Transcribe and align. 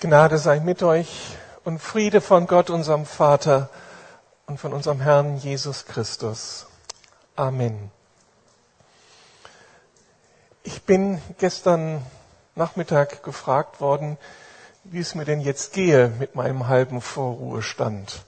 Gnade 0.00 0.38
sei 0.38 0.60
mit 0.60 0.84
euch 0.84 1.36
und 1.64 1.80
Friede 1.80 2.20
von 2.20 2.46
Gott, 2.46 2.70
unserem 2.70 3.04
Vater 3.04 3.68
und 4.46 4.60
von 4.60 4.72
unserem 4.72 5.00
Herrn 5.00 5.38
Jesus 5.38 5.86
Christus. 5.86 6.66
Amen. 7.34 7.90
Ich 10.62 10.82
bin 10.84 11.20
gestern 11.38 12.00
Nachmittag 12.54 13.24
gefragt 13.24 13.80
worden, 13.80 14.18
wie 14.84 15.00
es 15.00 15.16
mir 15.16 15.24
denn 15.24 15.40
jetzt 15.40 15.72
gehe 15.72 16.12
mit 16.20 16.36
meinem 16.36 16.68
halben 16.68 17.00
Vorruhestand. 17.00 18.24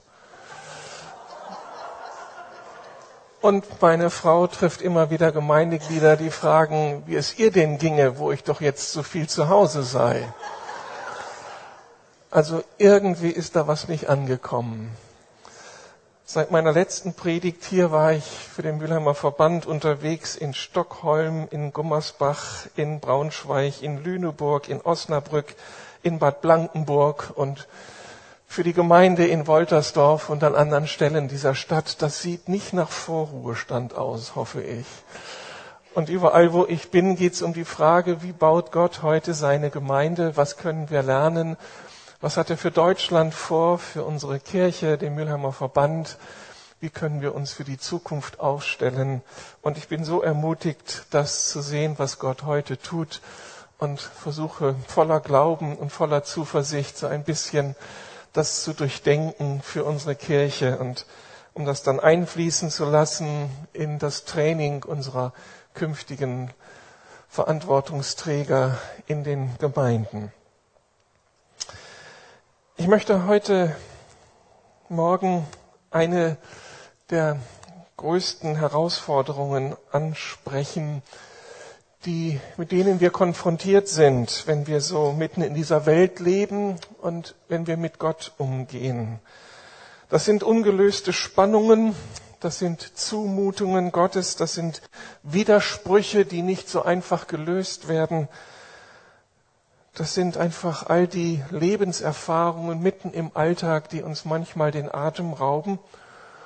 Und 3.39 3.81
meine 3.81 4.09
Frau 4.09 4.45
trifft 4.47 4.81
immer 4.81 5.09
wieder 5.09 5.31
Gemeindeglieder, 5.31 6.17
die 6.17 6.31
fragen, 6.31 7.03
wie 7.05 7.15
es 7.15 7.39
ihr 7.39 7.49
denn 7.49 7.77
ginge, 7.77 8.19
wo 8.19 8.33
ich 8.33 8.43
doch 8.43 8.59
jetzt 8.59 8.91
so 8.91 9.03
viel 9.03 9.29
zu 9.29 9.47
Hause 9.47 9.83
sei. 9.83 10.27
Also 12.31 12.63
irgendwie 12.77 13.29
ist 13.29 13.57
da 13.57 13.67
was 13.67 13.89
nicht 13.89 14.07
angekommen. 14.07 14.95
Seit 16.23 16.49
meiner 16.49 16.71
letzten 16.71 17.13
Predigt 17.13 17.65
hier 17.65 17.91
war 17.91 18.13
ich 18.13 18.23
für 18.23 18.61
den 18.61 18.77
Mülheimer 18.77 19.13
Verband 19.13 19.65
unterwegs 19.65 20.37
in 20.37 20.53
Stockholm, 20.53 21.49
in 21.51 21.73
Gummersbach, 21.73 22.67
in 22.77 23.01
Braunschweig, 23.01 23.81
in 23.81 24.01
Lüneburg, 24.01 24.69
in 24.69 24.79
Osnabrück, 24.79 25.55
in 26.03 26.19
Bad 26.19 26.41
Blankenburg 26.41 27.33
und 27.35 27.67
für 28.47 28.63
die 28.63 28.71
Gemeinde 28.71 29.27
in 29.27 29.45
Woltersdorf 29.45 30.29
und 30.29 30.41
an 30.45 30.55
anderen 30.55 30.87
Stellen 30.87 31.27
dieser 31.27 31.53
Stadt. 31.53 32.01
Das 32.01 32.21
sieht 32.21 32.47
nicht 32.47 32.71
nach 32.71 32.89
Vorruhestand 32.89 33.93
aus, 33.95 34.35
hoffe 34.35 34.63
ich. 34.63 34.87
Und 35.95 36.07
überall, 36.07 36.53
wo 36.53 36.65
ich 36.65 36.91
bin, 36.91 37.17
geht 37.17 37.33
es 37.33 37.41
um 37.41 37.51
die 37.51 37.65
Frage, 37.65 38.23
wie 38.23 38.31
baut 38.31 38.71
Gott 38.71 39.01
heute 39.01 39.33
seine 39.33 39.69
Gemeinde? 39.69 40.37
Was 40.37 40.55
können 40.55 40.89
wir 40.89 41.03
lernen? 41.03 41.57
Was 42.23 42.37
hat 42.37 42.51
er 42.51 42.57
für 42.57 42.69
Deutschland 42.69 43.33
vor, 43.33 43.79
für 43.79 44.03
unsere 44.03 44.39
Kirche, 44.39 44.99
den 44.99 45.15
Mülheimer 45.15 45.51
Verband? 45.51 46.19
Wie 46.79 46.91
können 46.91 47.19
wir 47.19 47.33
uns 47.33 47.51
für 47.51 47.63
die 47.63 47.79
Zukunft 47.79 48.39
aufstellen? 48.39 49.23
Und 49.63 49.79
ich 49.79 49.87
bin 49.87 50.03
so 50.03 50.21
ermutigt, 50.21 51.07
das 51.09 51.49
zu 51.49 51.61
sehen, 51.61 51.95
was 51.97 52.19
Gott 52.19 52.43
heute 52.43 52.77
tut 52.77 53.21
und 53.79 53.99
versuche 53.99 54.75
voller 54.87 55.19
Glauben 55.19 55.75
und 55.75 55.91
voller 55.91 56.23
Zuversicht 56.23 56.95
so 56.95 57.07
ein 57.07 57.23
bisschen 57.23 57.75
das 58.33 58.61
zu 58.61 58.73
durchdenken 58.73 59.63
für 59.63 59.83
unsere 59.83 60.13
Kirche 60.13 60.77
und 60.77 61.07
um 61.55 61.65
das 61.65 61.81
dann 61.81 61.99
einfließen 61.99 62.69
zu 62.69 62.85
lassen 62.85 63.49
in 63.73 63.97
das 63.97 64.25
Training 64.25 64.83
unserer 64.83 65.33
künftigen 65.73 66.51
Verantwortungsträger 67.29 68.77
in 69.07 69.23
den 69.23 69.57
Gemeinden. 69.57 70.31
Ich 72.77 72.87
möchte 72.87 73.27
heute 73.27 73.75
Morgen 74.87 75.45
eine 75.91 76.37
der 77.09 77.37
größten 77.97 78.55
Herausforderungen 78.55 79.75
ansprechen, 79.91 81.03
die, 82.05 82.39
mit 82.57 82.71
denen 82.71 82.99
wir 82.99 83.11
konfrontiert 83.11 83.87
sind, 83.87 84.47
wenn 84.47 84.67
wir 84.67 84.81
so 84.81 85.11
mitten 85.11 85.41
in 85.41 85.53
dieser 85.53 85.85
Welt 85.85 86.19
leben 86.19 86.77
und 87.01 87.35
wenn 87.49 87.67
wir 87.67 87.77
mit 87.77 87.99
Gott 87.99 88.31
umgehen. 88.37 89.19
Das 90.09 90.25
sind 90.25 90.41
ungelöste 90.41 91.13
Spannungen, 91.13 91.93
das 92.39 92.57
sind 92.57 92.97
Zumutungen 92.97 93.91
Gottes, 93.91 94.37
das 94.37 94.53
sind 94.53 94.81
Widersprüche, 95.23 96.25
die 96.25 96.41
nicht 96.41 96.69
so 96.69 96.81
einfach 96.81 97.27
gelöst 97.27 97.87
werden 97.89 98.27
das 99.93 100.13
sind 100.13 100.37
einfach 100.37 100.87
all 100.87 101.07
die 101.07 101.43
Lebenserfahrungen 101.49 102.81
mitten 102.81 103.11
im 103.11 103.31
Alltag, 103.33 103.89
die 103.89 104.01
uns 104.01 104.23
manchmal 104.23 104.71
den 104.71 104.93
Atem 104.93 105.33
rauben 105.33 105.79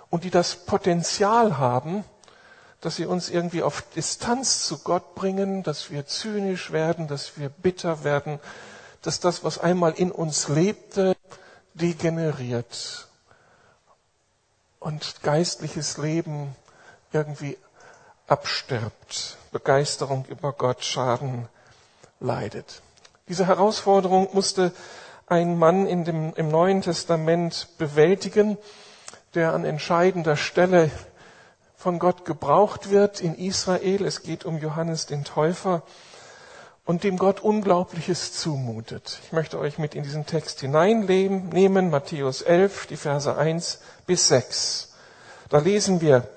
und 0.09 0.23
die 0.23 0.31
das 0.31 0.55
Potenzial 0.55 1.57
haben, 1.57 2.03
dass 2.81 2.95
sie 2.95 3.05
uns 3.05 3.29
irgendwie 3.29 3.63
auf 3.63 3.83
Distanz 3.95 4.65
zu 4.65 4.79
Gott 4.79 5.15
bringen, 5.15 5.63
dass 5.63 5.91
wir 5.91 6.05
zynisch 6.05 6.71
werden, 6.71 7.07
dass 7.07 7.37
wir 7.37 7.49
bitter 7.49 8.03
werden, 8.03 8.39
dass 9.01 9.19
das, 9.19 9.43
was 9.43 9.59
einmal 9.59 9.93
in 9.93 10.11
uns 10.11 10.47
lebte, 10.47 11.15
degeneriert 11.75 13.07
und 14.79 15.21
geistliches 15.21 15.97
Leben 15.97 16.55
irgendwie 17.11 17.57
abstirbt, 18.27 19.37
Begeisterung 19.51 20.25
über 20.25 20.53
Gott 20.53 20.83
Schaden 20.83 21.47
leidet. 22.19 22.81
Diese 23.27 23.47
Herausforderung 23.47 24.29
musste 24.33 24.71
ein 25.25 25.57
Mann 25.57 25.87
in 25.87 26.05
dem, 26.05 26.33
im 26.35 26.49
Neuen 26.49 26.83
Testament 26.83 27.69
bewältigen, 27.79 28.55
der 29.33 29.53
an 29.53 29.65
entscheidender 29.65 30.35
Stelle 30.37 30.91
von 31.75 31.97
Gott 31.97 32.25
gebraucht 32.25 32.91
wird 32.91 33.21
in 33.21 33.33
Israel. 33.33 34.05
Es 34.05 34.21
geht 34.21 34.45
um 34.45 34.59
Johannes 34.59 35.07
den 35.07 35.23
Täufer 35.23 35.81
und 36.85 37.03
dem 37.03 37.17
Gott 37.17 37.39
Unglaubliches 37.39 38.33
zumutet. 38.33 39.19
Ich 39.23 39.31
möchte 39.31 39.57
euch 39.57 39.79
mit 39.79 39.95
in 39.95 40.03
diesen 40.03 40.27
Text 40.27 40.59
hineinnehmen, 40.59 41.89
Matthäus 41.89 42.43
11, 42.43 42.85
die 42.85 42.97
Verse 42.97 43.35
1 43.35 43.79
bis 44.05 44.27
6. 44.27 44.93
Da 45.49 45.57
lesen 45.57 45.99
wir, 45.99 46.27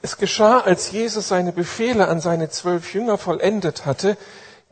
es 0.00 0.16
geschah, 0.16 0.60
als 0.60 0.92
Jesus 0.92 1.26
seine 1.26 1.50
Befehle 1.50 2.06
an 2.06 2.20
seine 2.20 2.50
zwölf 2.50 2.94
Jünger 2.94 3.18
vollendet 3.18 3.84
hatte, 3.84 4.16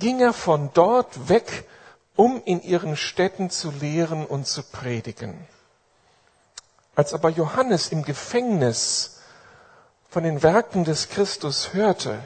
ging 0.00 0.20
er 0.20 0.32
von 0.32 0.70
dort 0.74 1.28
weg, 1.28 1.68
um 2.16 2.42
in 2.44 2.60
ihren 2.62 2.96
Städten 2.96 3.50
zu 3.50 3.70
lehren 3.70 4.26
und 4.26 4.46
zu 4.46 4.64
predigen. 4.64 5.46
Als 6.96 7.14
aber 7.14 7.28
Johannes 7.28 7.92
im 7.92 8.02
Gefängnis 8.02 9.20
von 10.08 10.24
den 10.24 10.42
Werken 10.42 10.84
des 10.84 11.08
Christus 11.08 11.72
hörte, 11.72 12.18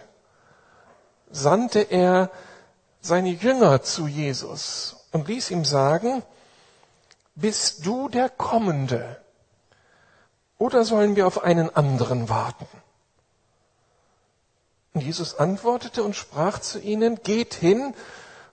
sandte 1.31 1.81
er 1.81 2.31
seine 3.03 3.29
Jünger 3.29 3.83
zu 3.83 4.07
Jesus 4.07 4.97
und 5.13 5.29
ließ 5.29 5.51
ihm 5.51 5.65
sagen, 5.65 6.23
bist 7.35 7.85
du 7.85 8.09
der 8.09 8.31
Kommende 8.31 9.21
oder 10.57 10.85
sollen 10.85 11.15
wir 11.15 11.27
auf 11.27 11.45
einen 11.45 11.75
anderen 11.75 12.29
warten? 12.29 12.67
Und 14.95 15.03
Jesus 15.03 15.35
antwortete 15.39 16.03
und 16.05 16.15
sprach 16.15 16.61
zu 16.61 16.79
ihnen, 16.79 17.23
geht 17.23 17.55
hin 17.55 17.95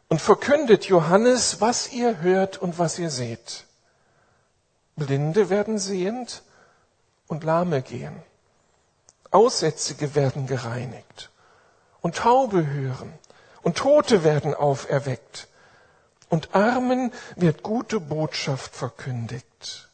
und 0.10 0.20
verkündet 0.20 0.86
Johannes, 0.86 1.62
was 1.62 1.94
ihr 1.94 2.20
hört 2.22 2.58
und 2.58 2.80
was 2.80 3.00
ihr 3.00 3.12
seht. 3.12 3.66
Blinde 4.96 5.50
werden 5.50 5.78
sehend 5.80 6.44
und 7.28 7.44
Lahme 7.44 7.82
gehen. 7.82 8.16
Aussätzige 9.30 10.16
werden 10.16 10.48
gereinigt 10.48 11.30
und 12.02 12.18
Taube 12.18 12.68
hören 12.68 13.14
und 13.62 13.78
Tote 13.78 14.24
werden 14.24 14.54
auferweckt 14.54 15.48
und 16.30 16.56
Armen 16.56 17.14
wird 17.36 17.62
gute 17.62 18.00
Botschaft 18.00 18.76
verkündigt. 18.76 19.90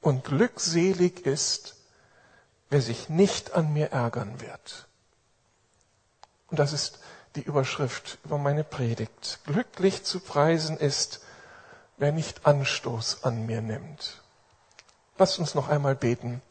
Und 0.00 0.24
glückselig 0.24 1.26
ist, 1.26 1.76
wer 2.70 2.80
sich 2.80 3.08
nicht 3.08 3.52
an 3.52 3.72
mir 3.72 3.92
ärgern 3.92 4.40
wird. 4.40 4.86
Und 6.50 6.58
das 6.58 6.72
ist 6.72 6.98
die 7.36 7.42
Überschrift 7.42 8.18
über 8.24 8.38
meine 8.38 8.64
Predigt. 8.64 9.40
Glücklich 9.44 10.04
zu 10.04 10.20
preisen 10.20 10.76
ist, 10.76 11.20
wer 11.96 12.12
nicht 12.12 12.46
Anstoß 12.46 13.24
an 13.24 13.46
mir 13.46 13.62
nimmt. 13.62 14.20
Lasst 15.18 15.38
uns 15.38 15.54
noch 15.54 15.68
einmal 15.68 15.94
beten. 15.94 16.42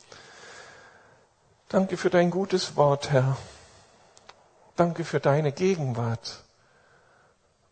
Danke 1.68 1.98
für 1.98 2.10
dein 2.10 2.32
gutes 2.32 2.76
Wort, 2.76 3.12
Herr. 3.12 3.38
Danke 4.76 5.04
für 5.04 5.20
deine 5.20 5.52
Gegenwart 5.52 6.44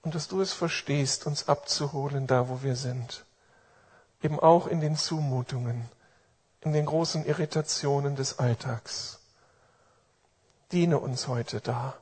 und 0.01 0.15
dass 0.15 0.27
du 0.27 0.41
es 0.41 0.53
verstehst, 0.53 1.25
uns 1.27 1.47
abzuholen, 1.47 2.27
da 2.27 2.49
wo 2.49 2.63
wir 2.63 2.75
sind. 2.75 3.25
Eben 4.21 4.39
auch 4.39 4.67
in 4.67 4.81
den 4.81 4.95
Zumutungen, 4.95 5.89
in 6.61 6.73
den 6.73 6.85
großen 6.85 7.25
Irritationen 7.25 8.15
des 8.15 8.39
Alltags. 8.39 9.19
Diene 10.71 10.99
uns 10.99 11.27
heute 11.27 11.61
da 11.61 11.93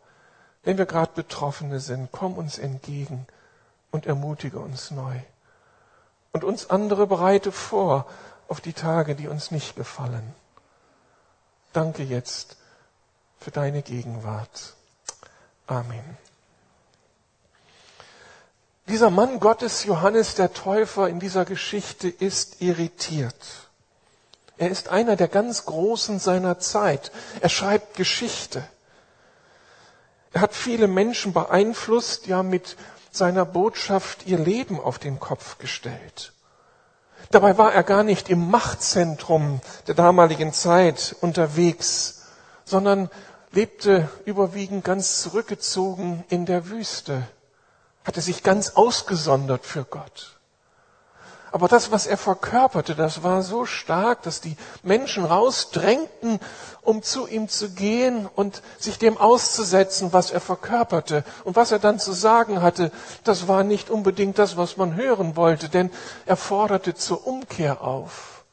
wenn 0.65 0.77
wir 0.77 0.85
gerade 0.85 1.11
Betroffene 1.13 1.79
sind, 1.79 2.09
komm 2.11 2.37
uns 2.37 2.57
entgegen 2.57 3.25
und 3.91 4.05
ermutige 4.05 4.59
uns 4.59 4.91
neu. 4.91 5.15
Und 6.33 6.43
uns 6.43 6.69
andere 6.69 7.07
bereite 7.07 7.53
vor 7.53 8.07
auf 8.49 8.59
die 8.59 8.73
Tage, 8.73 9.15
die 9.15 9.27
uns 9.27 9.51
nicht 9.51 9.75
gefallen. 9.75 10.33
Danke 11.71 12.03
jetzt 12.03 12.57
für 13.39 13.51
deine 13.51 13.83
Gegenwart. 13.83 14.73
Amen. 15.67 16.17
Dieser 18.87 19.09
Mann 19.09 19.39
Gottes, 19.39 19.83
Johannes 19.83 20.35
der 20.35 20.53
Täufer 20.53 21.09
in 21.09 21.19
dieser 21.19 21.45
Geschichte, 21.45 22.07
ist 22.07 22.61
irritiert. 22.61 23.35
Er 24.57 24.69
ist 24.69 24.89
einer 24.89 25.15
der 25.15 25.27
ganz 25.27 25.65
Großen 25.65 26.19
seiner 26.19 26.59
Zeit. 26.59 27.11
Er 27.41 27.49
schreibt 27.49 27.95
Geschichte. 27.95 28.67
Er 30.35 30.41
hat 30.41 30.53
viele 30.53 30.89
Menschen 30.89 31.31
beeinflusst, 31.31 32.27
ja 32.27 32.43
mit 32.43 32.75
seiner 33.09 33.45
Botschaft 33.45 34.27
ihr 34.27 34.37
Leben 34.37 34.81
auf 34.81 34.99
den 34.99 35.17
Kopf 35.17 35.59
gestellt. 35.59 36.33
Dabei 37.31 37.57
war 37.57 37.73
er 37.73 37.83
gar 37.83 38.03
nicht 38.03 38.29
im 38.29 38.51
Machtzentrum 38.51 39.61
der 39.87 39.95
damaligen 39.95 40.51
Zeit 40.51 41.15
unterwegs, 41.21 42.23
sondern 42.65 43.09
lebte 43.51 44.09
überwiegend 44.25 44.83
ganz 44.83 45.21
zurückgezogen 45.21 46.25
in 46.27 46.45
der 46.45 46.67
Wüste, 46.67 47.25
hatte 48.03 48.19
sich 48.19 48.43
ganz 48.43 48.71
ausgesondert 48.71 49.65
für 49.65 49.85
Gott. 49.85 50.34
Aber 51.55 51.69
das, 51.69 51.89
was 51.89 52.05
er 52.05 52.17
verkörperte, 52.17 52.95
das 52.95 53.23
war 53.23 53.41
so 53.41 53.65
stark, 53.65 54.23
dass 54.23 54.41
die 54.41 54.57
Menschen 54.83 55.23
rausdrängten, 55.23 56.41
um 56.81 57.01
zu 57.01 57.27
ihm 57.27 57.47
zu 57.47 57.69
gehen 57.69 58.27
und 58.35 58.61
sich 58.77 58.97
dem 58.97 59.17
auszusetzen, 59.17 60.11
was 60.11 60.31
er 60.31 60.41
verkörperte. 60.41 61.23
Und 61.45 61.55
was 61.55 61.71
er 61.71 61.79
dann 61.79 61.97
zu 61.97 62.11
sagen 62.11 62.61
hatte, 62.61 62.91
das 63.23 63.47
war 63.47 63.63
nicht 63.63 63.89
unbedingt 63.89 64.37
das, 64.37 64.57
was 64.57 64.75
man 64.75 64.97
hören 64.97 65.37
wollte, 65.37 65.69
denn 65.69 65.91
er 66.25 66.35
forderte 66.35 66.93
zur 66.93 67.25
Umkehr 67.25 67.81
auf. 67.81 68.43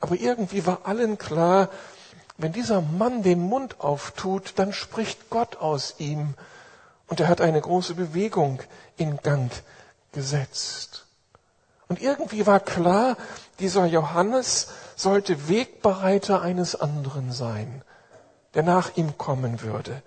Aber 0.00 0.14
irgendwie 0.14 0.64
war 0.64 0.78
allen 0.84 1.18
klar, 1.18 1.68
wenn 2.38 2.54
dieser 2.54 2.80
Mann 2.80 3.22
den 3.22 3.40
Mund 3.40 3.82
auftut, 3.82 4.54
dann 4.56 4.72
spricht 4.72 5.28
Gott 5.28 5.58
aus 5.58 5.96
ihm. 5.98 6.32
Und 7.06 7.20
er 7.20 7.28
hat 7.28 7.42
eine 7.42 7.60
große 7.60 7.92
Bewegung 7.92 8.62
in 8.96 9.18
Gang 9.18 9.52
gesetzt. 10.12 11.03
Und 11.88 12.00
irgendwie 12.00 12.46
war 12.46 12.60
klar, 12.60 13.16
dieser 13.58 13.86
Johannes 13.86 14.68
sollte 14.96 15.48
Wegbereiter 15.48 16.40
eines 16.40 16.74
anderen 16.74 17.32
sein, 17.32 17.82
der 18.54 18.62
nach 18.62 18.96
ihm 18.96 19.18
kommen 19.18 19.60
würde. 19.62 20.02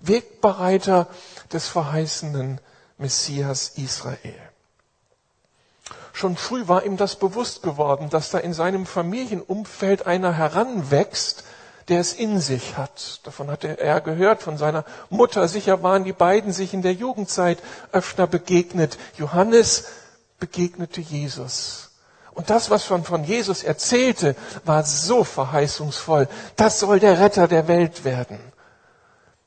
Wegbereiter 0.00 1.08
des 1.52 1.68
verheißenen 1.68 2.60
Messias 2.98 3.72
Israel. 3.76 4.34
Schon 6.12 6.36
früh 6.36 6.66
war 6.66 6.84
ihm 6.84 6.96
das 6.96 7.16
bewusst 7.16 7.62
geworden, 7.62 8.08
dass 8.08 8.30
da 8.30 8.38
in 8.38 8.54
seinem 8.54 8.86
Familienumfeld 8.86 10.06
einer 10.06 10.32
heranwächst, 10.32 11.44
der 11.88 12.00
es 12.00 12.14
in 12.14 12.40
sich 12.40 12.76
hat. 12.76 13.20
Davon 13.24 13.50
hatte 13.50 13.78
er 13.78 14.00
gehört 14.00 14.42
von 14.42 14.56
seiner 14.56 14.84
Mutter. 15.10 15.46
Sicher 15.46 15.82
waren 15.82 16.04
die 16.04 16.14
beiden 16.14 16.52
sich 16.52 16.72
in 16.72 16.82
der 16.82 16.94
Jugendzeit 16.94 17.58
öfter 17.92 18.26
begegnet. 18.26 18.98
Johannes 19.18 19.84
begegnete 20.38 21.00
Jesus. 21.00 21.90
Und 22.32 22.50
das, 22.50 22.68
was 22.68 22.90
man 22.90 23.02
von 23.02 23.24
Jesus 23.24 23.62
erzählte, 23.62 24.36
war 24.64 24.84
so 24.84 25.24
verheißungsvoll. 25.24 26.28
Das 26.56 26.80
soll 26.80 27.00
der 27.00 27.18
Retter 27.18 27.48
der 27.48 27.66
Welt 27.66 28.04
werden. 28.04 28.38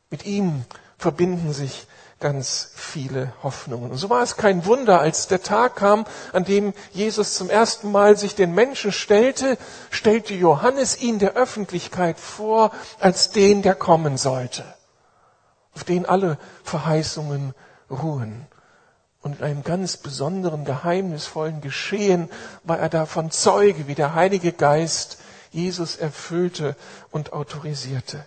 Mit 0.10 0.26
ihm 0.26 0.66
verbinden 0.98 1.54
sich 1.54 1.86
ganz 2.20 2.72
viele 2.76 3.32
Hoffnungen. 3.44 3.92
Und 3.92 3.98
so 3.98 4.10
war 4.10 4.24
es 4.24 4.36
kein 4.36 4.66
Wunder, 4.66 5.00
als 5.00 5.28
der 5.28 5.42
Tag 5.42 5.78
kam, 5.78 6.06
an 6.34 6.44
dem 6.44 6.74
Jesus 6.92 7.36
zum 7.36 7.50
ersten 7.50 7.92
Mal 7.92 8.18
sich 8.18 8.36
den 8.36 8.54
Menschen 8.54 8.92
stellte, 8.92 9.58
stellte 9.90 10.34
Johannes 10.34 11.00
ihn 11.00 11.20
der 11.20 11.36
Öffentlichkeit 11.36 12.20
vor 12.20 12.72
als 13.00 13.30
den, 13.30 13.62
der 13.62 13.76
kommen 13.76 14.18
sollte, 14.18 14.66
auf 15.74 15.84
den 15.84 16.06
alle 16.06 16.38
Verheißungen 16.64 17.54
ruhen. 17.90 18.48
Und 19.22 19.40
in 19.40 19.44
einem 19.46 19.64
ganz 19.64 19.98
besonderen, 19.98 20.64
geheimnisvollen 20.64 21.62
Geschehen 21.62 22.30
war 22.64 22.80
er 22.80 22.90
davon 22.90 23.32
Zeuge, 23.32 23.88
wie 23.88 23.96
der 23.96 24.16
Heilige 24.16 24.54
Geist 24.54 25.20
Jesus 25.52 25.98
erfüllte 25.98 26.76
und 27.12 27.34
autorisierte. 27.34 28.26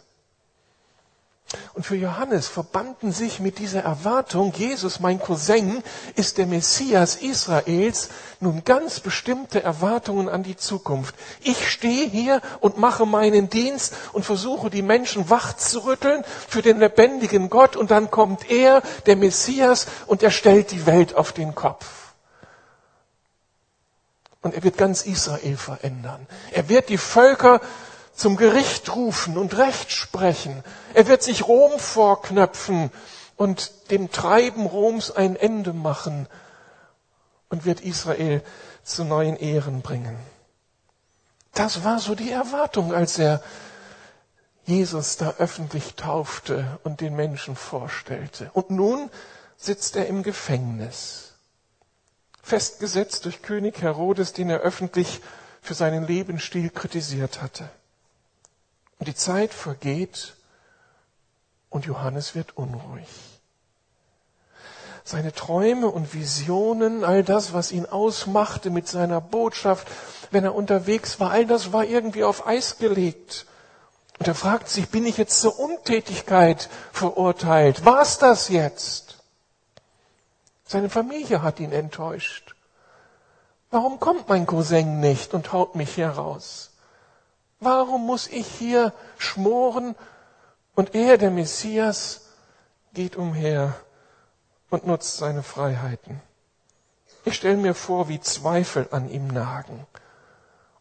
Und 1.75 1.85
für 1.85 1.97
Johannes 1.97 2.49
verbanden 2.49 3.13
sich 3.13 3.41
mit 3.41 3.59
dieser 3.59 3.83
Erwartung, 3.83 4.53
Jesus, 4.55 5.01
mein 5.01 5.19
Cousin, 5.21 5.83
ist 6.15 6.39
der 6.39 6.47
Messias 6.47 7.17
Israels, 7.17 8.09
nun 8.41 8.65
ganz 8.65 9.01
bestimmte 9.01 9.63
Erwartungen 9.63 10.29
an 10.29 10.43
die 10.43 10.57
Zukunft. 10.57 11.15
Ich 11.43 11.71
stehe 11.71 12.09
hier 12.09 12.41
und 12.61 12.79
mache 12.79 13.07
meinen 13.07 13.51
Dienst 13.51 13.95
und 14.13 14.25
versuche 14.25 14.71
die 14.71 14.83
Menschen 14.83 15.29
wach 15.29 15.55
zu 15.55 15.81
rütteln 15.81 16.25
für 16.49 16.63
den 16.63 16.79
lebendigen 16.79 17.51
Gott 17.51 17.77
und 17.77 17.91
dann 17.91 18.11
kommt 18.11 18.51
er, 18.51 18.83
der 19.07 19.17
Messias, 19.17 19.87
und 20.07 20.23
er 20.23 20.31
stellt 20.31 20.71
die 20.71 20.87
Welt 20.87 21.15
auf 21.15 21.33
den 21.33 21.55
Kopf. 21.55 21.87
Und 24.43 24.55
er 24.55 24.63
wird 24.63 24.77
ganz 24.77 25.03
Israel 25.03 25.57
verändern. 25.57 26.27
Er 26.51 26.69
wird 26.69 26.89
die 26.89 26.99
Völker 26.99 27.61
zum 28.15 28.37
Gericht 28.37 28.95
rufen 28.95 29.39
und 29.39 29.57
Recht 29.57 29.91
sprechen. 29.91 30.63
Er 30.95 31.09
wird 31.09 31.23
sich 31.23 31.49
Rom 31.49 31.79
vorknöpfen 31.79 32.91
und 33.37 33.91
dem 33.91 34.11
Treiben 34.11 34.67
Roms 34.67 35.11
ein 35.11 35.37
Ende 35.37 35.73
machen 35.73 36.29
und 37.49 37.65
wird 37.65 37.81
Israel 37.81 38.43
zu 38.85 39.05
neuen 39.05 39.37
Ehren 39.37 39.83
bringen. 39.83 40.17
Das 41.55 41.85
war 41.85 41.99
so 41.99 42.15
die 42.15 42.31
Erwartung, 42.31 42.95
als 42.95 43.19
er 43.19 43.43
Jesus 44.65 45.17
da 45.17 45.35
öffentlich 45.39 45.95
taufte 45.97 46.79
und 46.85 47.01
den 47.01 47.15
Menschen 47.15 47.57
vorstellte. 47.57 48.51
Und 48.55 48.71
nun 48.71 49.11
sitzt 49.57 49.97
er 49.97 50.07
im 50.07 50.23
Gefängnis, 50.23 51.33
festgesetzt 52.43 53.25
durch 53.25 53.43
König 53.43 53.83
Herodes, 53.83 54.33
den 54.33 54.51
er 54.51 54.61
öffentlich 54.61 55.21
für 55.61 55.75
seinen 55.75 56.07
Lebensstil 56.07 56.71
kritisiert 56.71 57.43
hatte. 57.43 57.69
Und 59.03 59.09
die 59.09 59.17
Zeit 59.17 59.53
vergeht 59.53 60.35
und 61.71 61.87
Johannes 61.87 62.37
wird 62.37 62.57
unruhig. 62.57 63.09
Seine 65.03 65.33
Träume 65.33 65.89
und 65.89 66.15
Visionen, 66.15 67.03
all 67.03 67.25
das, 67.25 67.53
was 67.53 67.73
ihn 67.73 67.85
ausmachte 67.85 68.71
mit 68.71 68.87
seiner 68.87 69.21
Botschaft, 69.21 69.89
wenn 70.31 70.45
er 70.45 70.55
unterwegs 70.55 71.19
war, 71.19 71.33
all 71.33 71.47
das 71.47 71.73
war 71.73 71.85
irgendwie 71.85 72.23
auf 72.23 72.47
Eis 72.47 72.79
gelegt. 72.79 73.47
Und 74.21 74.29
er 74.29 74.37
fragt 74.37 74.69
sich, 74.69 74.89
bin 74.89 75.05
ich 75.05 75.17
jetzt 75.17 75.41
zur 75.41 75.59
Untätigkeit 75.59 76.69
verurteilt? 76.93 77.85
War's 77.85 78.19
das 78.19 78.51
jetzt? 78.51 79.17
Seine 80.65 80.91
Familie 80.91 81.43
hat 81.43 81.59
ihn 81.59 81.73
enttäuscht. 81.73 82.55
Warum 83.73 83.99
kommt 83.99 84.29
mein 84.29 84.47
Cousin 84.47 85.01
nicht 85.01 85.35
und 85.35 85.53
haut 85.53 85.75
mich 85.75 85.93
hier 85.93 86.11
raus? 86.11 86.72
Warum 87.65 88.07
muss 88.07 88.27
ich 88.27 88.49
hier 88.49 88.93
schmoren 89.19 89.95
und 90.75 90.97
er, 90.97 91.17
der 91.17 91.31
Messias, 91.31 92.23
geht 92.93 93.15
umher 93.15 93.77
und 94.69 94.85
nutzt 94.85 95.17
seine 95.17 95.45
Freiheiten? 95.45 96.21
Ich 97.25 97.35
stelle 97.35 97.57
mir 97.57 97.75
vor, 97.75 98.09
wie 98.09 98.21
Zweifel 98.21 98.89
an 98.91 99.09
ihm 99.09 99.29
nagen. 99.29 99.87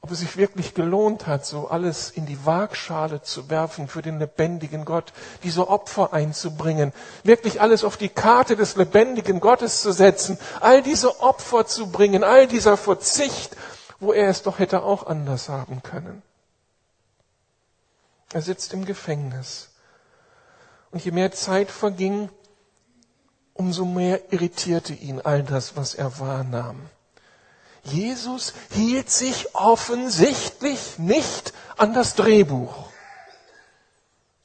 Ob 0.02 0.10
es 0.10 0.22
sich 0.22 0.38
wirklich 0.38 0.74
gelohnt 0.74 1.28
hat, 1.28 1.46
so 1.46 1.68
alles 1.68 2.10
in 2.10 2.26
die 2.26 2.48
Waagschale 2.48 3.22
zu 3.22 3.52
werfen 3.52 3.88
für 3.88 4.02
den 4.02 4.18
lebendigen 4.18 4.84
Gott, 4.84 5.14
diese 5.44 5.68
Opfer 5.68 6.14
einzubringen, 6.14 6.94
wirklich 7.24 7.62
alles 7.62 7.84
auf 7.84 7.96
die 7.96 8.10
Karte 8.10 8.56
des 8.56 8.76
lebendigen 8.76 9.40
Gottes 9.40 9.84
zu 9.84 9.92
setzen, 9.92 10.40
all 10.62 10.82
diese 10.82 11.22
Opfer 11.22 11.68
zu 11.68 11.92
bringen, 11.92 12.24
all 12.24 12.48
dieser 12.48 12.76
Verzicht, 12.76 13.56
wo 14.00 14.14
er 14.14 14.30
es 14.30 14.42
doch 14.42 14.58
hätte 14.58 14.82
auch 14.82 15.06
anders 15.06 15.48
haben 15.48 15.84
können. 15.84 16.24
Er 18.34 18.42
sitzt 18.42 18.74
im 18.74 18.86
Gefängnis. 18.86 19.70
Und 20.92 21.04
je 21.04 21.12
mehr 21.12 21.32
Zeit 21.32 21.72
verging, 21.72 22.30
umso 23.54 23.86
mehr 23.86 24.32
irritierte 24.34 24.94
ihn 24.94 25.22
all 25.22 25.44
das, 25.44 25.76
was 25.76 25.94
er 25.94 26.20
wahrnahm. 26.20 26.90
Jesus 27.84 28.54
hielt 28.72 29.10
sich 29.10 29.56
offensichtlich 29.56 31.00
nicht 31.00 31.54
an 31.78 31.94
das 31.94 32.16
Drehbuch. 32.16 32.90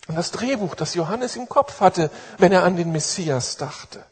An 0.09 0.15
das 0.15 0.31
Drehbuch, 0.31 0.75
das 0.75 0.95
Johannes 0.95 1.37
im 1.37 1.49
Kopf 1.49 1.81
hatte, 1.81 2.11
wenn 2.39 2.53
er 2.53 2.65
an 2.65 2.77
den 2.77 2.93
Messias 2.93 3.57
dachte. 3.57 4.05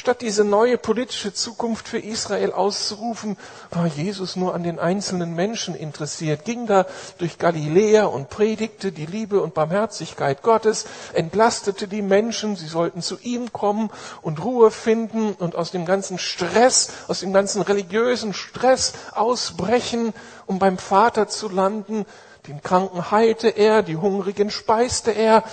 Statt 0.00 0.22
diese 0.22 0.44
neue 0.44 0.78
politische 0.78 1.34
Zukunft 1.34 1.86
für 1.86 1.98
Israel 1.98 2.52
auszurufen, 2.52 3.36
war 3.70 3.84
Jesus 3.84 4.34
nur 4.34 4.54
an 4.54 4.62
den 4.62 4.78
einzelnen 4.78 5.34
Menschen 5.34 5.74
interessiert, 5.74 6.46
ging 6.46 6.66
da 6.66 6.86
durch 7.18 7.36
Galiläa 7.36 8.06
und 8.06 8.30
predigte 8.30 8.92
die 8.92 9.04
Liebe 9.04 9.42
und 9.42 9.52
Barmherzigkeit 9.52 10.40
Gottes, 10.40 10.86
entlastete 11.12 11.86
die 11.86 12.00
Menschen, 12.00 12.56
sie 12.56 12.66
sollten 12.66 13.02
zu 13.02 13.18
ihm 13.20 13.52
kommen 13.52 13.90
und 14.22 14.42
Ruhe 14.42 14.70
finden 14.70 15.34
und 15.34 15.54
aus 15.54 15.70
dem 15.70 15.84
ganzen 15.84 16.16
Stress, 16.16 16.88
aus 17.06 17.20
dem 17.20 17.34
ganzen 17.34 17.60
religiösen 17.60 18.32
Stress 18.32 18.94
ausbrechen, 19.12 20.14
um 20.46 20.58
beim 20.58 20.78
Vater 20.78 21.28
zu 21.28 21.50
landen. 21.50 22.06
Den 22.46 22.62
Kranken 22.62 23.10
heilte 23.10 23.48
er, 23.48 23.82
die 23.82 23.98
Hungrigen 23.98 24.50
speiste 24.50 25.10
er, 25.10 25.44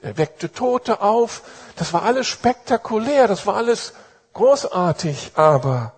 er 0.00 0.16
weckte 0.16 0.52
Tote 0.52 1.00
auf. 1.00 1.42
Das 1.76 1.92
war 1.92 2.02
alles 2.02 2.26
spektakulär, 2.26 3.28
das 3.28 3.46
war 3.46 3.56
alles 3.56 3.92
großartig, 4.32 5.32
aber 5.34 5.92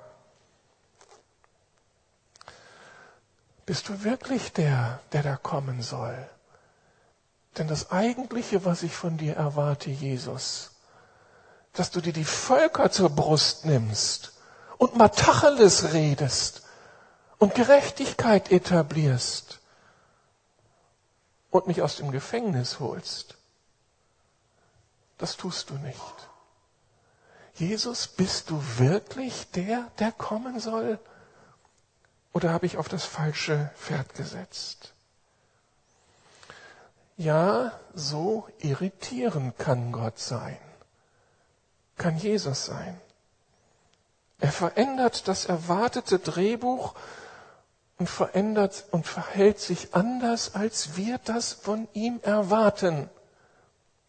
bist 3.66 3.88
du 3.88 4.04
wirklich 4.04 4.52
der, 4.52 5.00
der 5.12 5.22
da 5.22 5.36
kommen 5.36 5.82
soll? 5.82 6.16
Denn 7.58 7.68
das 7.68 7.90
Eigentliche, 7.90 8.64
was 8.64 8.82
ich 8.82 8.94
von 8.94 9.16
dir 9.16 9.34
erwarte, 9.34 9.90
Jesus, 9.90 10.70
dass 11.72 11.90
du 11.90 12.00
dir 12.00 12.12
die 12.12 12.24
Völker 12.24 12.90
zur 12.90 13.10
Brust 13.10 13.66
nimmst 13.66 14.32
und 14.78 14.96
Matacheles 14.96 15.92
redest 15.92 16.62
und 17.38 17.54
Gerechtigkeit 17.54 18.50
etablierst 18.52 19.58
und 21.50 21.66
mich 21.66 21.82
aus 21.82 21.96
dem 21.96 22.10
Gefängnis 22.10 22.78
holst. 22.80 23.37
Das 25.18 25.36
tust 25.36 25.70
du 25.70 25.74
nicht. 25.74 26.28
Jesus, 27.54 28.06
bist 28.06 28.50
du 28.50 28.62
wirklich 28.78 29.50
der, 29.50 29.90
der 29.98 30.12
kommen 30.12 30.60
soll? 30.60 31.00
Oder 32.32 32.52
habe 32.52 32.66
ich 32.66 32.76
auf 32.76 32.88
das 32.88 33.04
falsche 33.04 33.70
Pferd 33.76 34.14
gesetzt? 34.14 34.94
Ja, 37.16 37.72
so 37.94 38.46
irritierend 38.60 39.58
kann 39.58 39.90
Gott 39.90 40.20
sein, 40.20 40.56
kann 41.96 42.16
Jesus 42.16 42.66
sein. 42.66 43.00
Er 44.38 44.52
verändert 44.52 45.26
das 45.26 45.46
erwartete 45.46 46.20
Drehbuch 46.20 46.94
und 47.98 48.08
verändert 48.08 48.84
und 48.92 49.04
verhält 49.04 49.58
sich 49.58 49.96
anders, 49.96 50.54
als 50.54 50.96
wir 50.96 51.18
das 51.18 51.52
von 51.52 51.88
ihm 51.92 52.20
erwarten. 52.22 53.10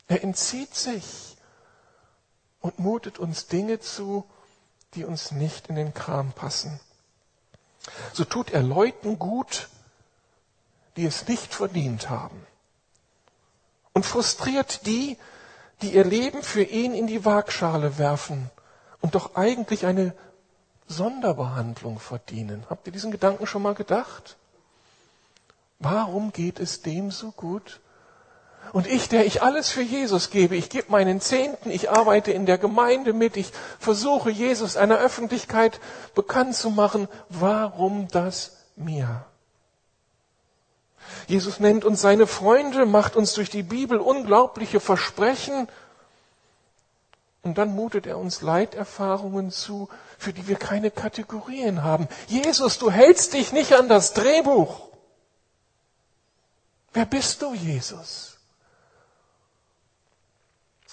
Er 0.10 0.24
entzieht 0.24 0.76
sich 0.76 1.38
und 2.60 2.80
mutet 2.80 3.20
uns 3.20 3.48
Dinge 3.48 3.80
zu, 3.80 4.26
die 4.96 5.06
uns 5.06 5.32
nicht 5.32 5.68
in 5.68 5.76
den 5.76 5.94
Kram 5.94 6.34
passen. 6.34 6.80
So 8.12 8.26
tut 8.26 8.50
er 8.50 8.64
Leuten 8.64 9.20
gut, 9.20 9.70
die 10.98 11.06
es 11.06 11.28
nicht 11.28 11.54
verdient 11.54 12.10
haben 12.10 12.46
und 13.94 14.06
frustriert 14.06 14.86
die, 14.88 15.18
die 15.82 15.94
ihr 15.94 16.04
Leben 16.04 16.42
für 16.42 16.64
ihn 16.64 16.94
in 16.94 17.08
die 17.08 17.24
Waagschale 17.24 17.98
werfen 17.98 18.50
und 19.02 19.14
doch 19.14 19.36
eigentlich 19.36 19.86
eine 19.86 20.16
Sonderbehandlung 20.88 22.00
verdienen. 22.00 22.66
Habt 22.70 22.88
ihr 22.88 22.94
diesen 22.94 23.12
Gedanken 23.12 23.46
schon 23.46 23.62
mal 23.62 23.76
gedacht? 23.76 24.38
Warum 25.78 26.34
geht 26.34 26.60
es 26.60 26.82
dem 26.82 27.12
so 27.12 27.32
gut? 27.32 27.80
Und 28.72 28.86
ich, 28.86 29.10
der 29.10 29.26
ich 29.26 29.42
alles 29.42 29.70
für 29.70 29.82
Jesus 29.82 30.30
gebe, 30.30 30.56
ich 30.56 30.70
gebe 30.70 30.92
meinen 30.92 31.22
Zehnten, 31.22 31.72
ich 31.72 31.90
arbeite 31.90 32.32
in 32.32 32.46
der 32.46 32.58
Gemeinde 32.58 33.14
mit, 33.14 33.36
ich 33.36 33.52
versuche 33.80 34.30
Jesus 34.30 34.78
einer 34.78 35.00
Öffentlichkeit 35.00 35.80
bekannt 36.14 36.56
zu 36.56 36.70
machen, 36.70 37.08
warum 37.30 38.08
das 38.10 38.58
mir? 38.76 39.26
Jesus 41.28 41.60
nennt 41.60 41.84
uns 41.84 42.02
seine 42.02 42.28
Freunde, 42.28 42.86
macht 42.86 43.16
uns 43.16 43.34
durch 43.34 43.50
die 43.50 43.64
Bibel 43.64 43.98
unglaubliche 43.98 44.80
Versprechen 44.80 45.68
und 47.42 47.58
dann 47.58 47.74
mutet 47.74 48.06
er 48.06 48.18
uns 48.18 48.42
Leiterfahrungen 48.42 49.52
zu, 49.52 49.90
für 50.18 50.34
die 50.34 50.48
wir 50.48 50.58
keine 50.58 50.92
Kategorien 50.92 51.84
haben. 51.84 52.08
Jesus, 52.28 52.78
du 52.78 52.92
hältst 52.92 53.34
dich 53.34 53.52
nicht 53.54 53.74
an 53.74 53.88
das 53.88 54.14
Drehbuch. 54.14 54.90
Wer 56.94 57.06
bist 57.06 57.42
du, 57.42 57.54
Jesus? 57.54 58.29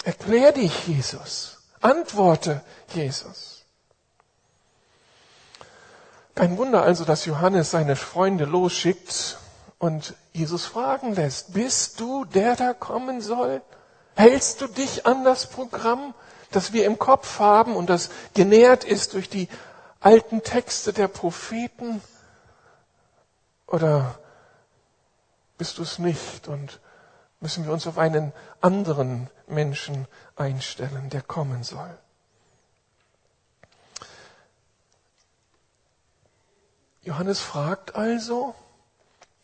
Erklär 0.06 0.52
dich, 0.52 0.86
Jesus. 0.86 1.58
Antworte, 1.80 2.62
Jesus. 2.94 3.64
Kein 6.36 6.56
Wunder 6.58 6.84
also, 6.84 7.04
dass 7.04 7.24
Johannes 7.24 7.72
seine 7.72 7.96
Freunde 7.96 8.44
losschickt 8.44 9.36
und 9.78 10.14
Jesus 10.32 10.64
fragen 10.64 11.16
lässt, 11.16 11.54
bist 11.54 11.98
du 11.98 12.24
der, 12.24 12.54
der 12.54 12.72
kommen 12.72 13.20
soll? 13.20 13.62
Hältst 14.14 14.60
du 14.60 14.68
dich 14.68 15.06
an 15.06 15.24
das 15.24 15.50
Programm, 15.50 16.14
das 16.52 16.72
wir 16.72 16.86
im 16.86 17.00
Kopf 17.00 17.40
haben 17.40 17.74
und 17.74 17.90
das 17.90 18.10
genährt 18.32 18.84
ist 18.84 19.14
durch 19.14 19.28
die 19.28 19.48
alten 19.98 20.44
Texte 20.44 20.92
der 20.92 21.08
Propheten? 21.08 22.00
Oder 23.66 24.20
bist 25.58 25.78
du 25.78 25.82
es 25.82 25.98
nicht 25.98 26.46
und 26.46 26.78
müssen 27.46 27.64
wir 27.64 27.72
uns 27.72 27.86
auf 27.86 27.96
einen 27.96 28.32
anderen 28.60 29.30
Menschen 29.46 30.08
einstellen, 30.34 31.10
der 31.10 31.22
kommen 31.22 31.62
soll? 31.62 31.96
Johannes 37.02 37.38
fragt 37.38 37.94
also, 37.94 38.56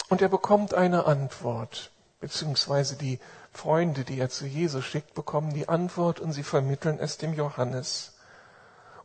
und 0.08 0.20
er 0.20 0.28
bekommt 0.28 0.74
eine 0.74 1.06
Antwort, 1.06 1.92
beziehungsweise 2.18 2.96
die 2.96 3.20
Freunde, 3.52 4.02
die 4.02 4.18
er 4.18 4.30
zu 4.30 4.46
Jesus 4.46 4.84
schickt, 4.84 5.14
bekommen 5.14 5.54
die 5.54 5.68
Antwort 5.68 6.18
und 6.18 6.32
sie 6.32 6.42
vermitteln 6.42 6.98
es 6.98 7.18
dem 7.18 7.34
Johannes. 7.34 8.14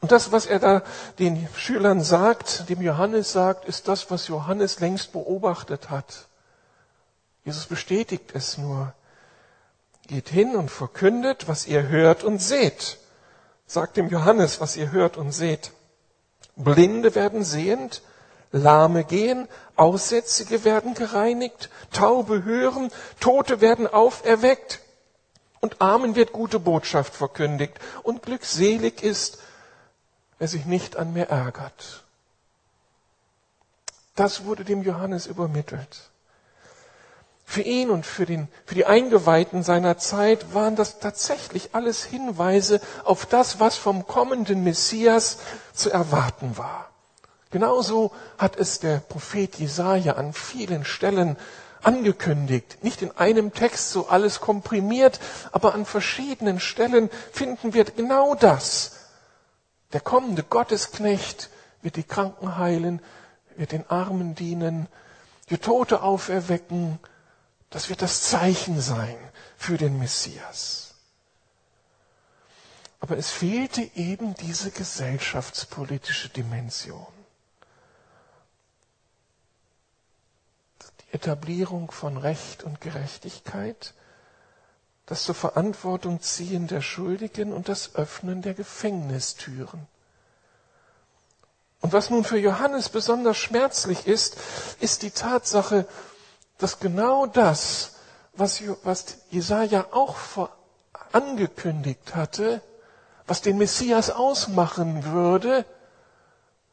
Und 0.02 0.12
das, 0.12 0.32
was 0.32 0.48
er 0.48 0.58
da 0.58 0.82
den 1.20 1.48
Schülern 1.56 2.02
sagt, 2.02 2.68
dem 2.68 2.82
Johannes 2.82 3.32
sagt, 3.32 3.66
ist 3.66 3.88
das, 3.88 4.10
was 4.10 4.28
Johannes 4.28 4.80
längst 4.80 5.12
beobachtet 5.12 5.92
hat. 5.92 6.27
Jesus 7.48 7.66
bestätigt 7.66 8.32
es 8.34 8.58
nur. 8.58 8.94
Geht 10.08 10.28
hin 10.28 10.58
und 10.58 10.70
verkündet, 10.70 11.48
was 11.48 11.66
ihr 11.66 11.88
hört 11.88 12.26
und 12.26 12.40
seht. 12.40 12.98
Sagt 13.66 13.96
dem 13.96 14.10
Johannes, 14.10 14.60
was 14.60 14.76
ihr 14.76 14.92
hört 14.92 15.16
und 15.16 15.32
seht. 15.32 15.72
Blinde 16.58 17.16
werden 17.16 17.46
sehend, 17.46 18.02
Lahme 18.52 19.06
gehen, 19.06 19.48
Aussätzige 19.78 20.66
werden 20.66 20.94
gereinigt, 20.94 21.70
Taube 21.94 22.44
hören, 22.44 22.92
Tote 23.22 23.62
werden 23.62 23.88
auferweckt 23.88 24.82
und 25.62 25.82
Armen 25.82 26.16
wird 26.16 26.34
gute 26.34 26.60
Botschaft 26.60 27.16
verkündigt 27.16 27.80
und 28.04 28.24
glückselig 28.24 29.02
ist, 29.02 29.38
wer 30.38 30.50
sich 30.50 30.66
nicht 30.66 30.98
an 30.98 31.14
mir 31.14 31.30
ärgert. 31.30 32.04
Das 34.16 34.44
wurde 34.44 34.66
dem 34.66 34.84
Johannes 34.84 35.28
übermittelt. 35.28 36.10
Für 37.50 37.62
ihn 37.62 37.90
und 37.90 38.06
für, 38.06 38.26
den, 38.26 38.50
für 38.66 38.76
die 38.76 38.86
Eingeweihten 38.86 39.64
seiner 39.64 39.98
Zeit 39.98 40.54
waren 40.54 40.76
das 40.76 41.00
tatsächlich 41.00 41.70
alles 41.72 42.04
Hinweise 42.04 42.82
auf 43.06 43.26
das, 43.26 43.62
was 43.62 43.78
vom 43.78 44.06
kommenden 44.06 44.66
Messias 44.66 45.38
zu 45.74 45.90
erwarten 45.90 46.58
war. 46.58 46.90
Genauso 47.50 48.12
hat 48.38 48.58
es 48.58 48.80
der 48.80 48.98
Prophet 48.98 49.56
Jesaja 49.56 50.16
an 50.16 50.34
vielen 50.34 50.84
Stellen 50.84 51.38
angekündigt. 51.82 52.80
Nicht 52.84 53.02
in 53.02 53.16
einem 53.16 53.54
Text 53.54 53.92
so 53.92 54.10
alles 54.10 54.42
komprimiert, 54.42 55.22
aber 55.54 55.74
an 55.74 55.86
verschiedenen 55.86 56.60
Stellen 56.60 57.10
finden 57.32 57.74
wir 57.74 57.86
genau 57.86 58.36
das. 58.36 58.92
Der 59.94 60.02
kommende 60.02 60.44
Gottesknecht 60.44 61.50
wird 61.82 61.96
die 61.96 62.04
Kranken 62.04 62.58
heilen, 62.58 63.02
wird 63.56 63.72
den 63.72 63.90
Armen 63.90 64.36
dienen, 64.36 64.88
die 65.50 65.58
Tote 65.58 66.04
auferwecken. 66.04 67.00
Das 67.70 67.90
wird 67.90 68.02
das 68.02 68.24
Zeichen 68.24 68.82
sein 68.82 69.18
für 69.58 69.78
den 69.78 69.98
Messias. 70.00 70.96
Aber 73.00 73.18
es 73.18 73.30
fehlte 73.30 73.82
eben 73.96 74.34
diese 74.36 74.72
gesellschaftspolitische 74.72 76.30
Dimension. 76.30 77.06
Etablierung 81.12 81.92
von 81.92 82.18
Recht 82.18 82.64
und 82.64 82.82
Gerechtigkeit, 82.82 83.94
das 85.06 85.24
zur 85.24 85.36
Verantwortung 85.36 86.22
ziehen 86.22 86.68
der 86.68 86.82
Schuldigen 86.82 87.54
und 87.54 87.70
das 87.70 87.96
Öffnen 87.96 88.42
der 88.42 88.54
Gefängnistüren. 88.54 89.88
Und 91.80 91.94
was 91.94 92.10
nun 92.10 92.24
für 92.24 92.38
Johannes 92.38 92.90
besonders 92.90 93.38
schmerzlich 93.38 94.06
ist, 94.06 94.38
ist 94.80 95.04
die 95.04 95.12
Tatsache, 95.12 95.88
dass 96.58 96.80
genau 96.80 97.26
das, 97.26 97.96
was, 98.34 98.62
Jesaja 99.30 99.88
auch 99.92 100.16
angekündigt 101.12 102.16
hatte, 102.16 102.62
was 103.26 103.42
den 103.42 103.58
Messias 103.58 104.10
ausmachen 104.10 105.06
würde, 105.06 105.66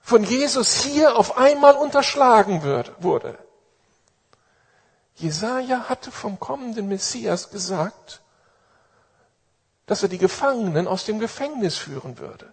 von 0.00 0.22
Jesus 0.22 0.82
hier 0.82 1.16
auf 1.16 1.38
einmal 1.38 1.74
unterschlagen 1.74 2.62
wurde. 2.98 3.38
Jesaja 5.16 5.88
hatte 5.88 6.10
vom 6.10 6.38
kommenden 6.38 6.88
Messias 6.88 7.50
gesagt, 7.50 8.20
dass 9.86 10.02
er 10.02 10.08
die 10.08 10.18
Gefangenen 10.18 10.88
aus 10.88 11.04
dem 11.04 11.18
Gefängnis 11.18 11.76
führen 11.76 12.18
würde. 12.18 12.52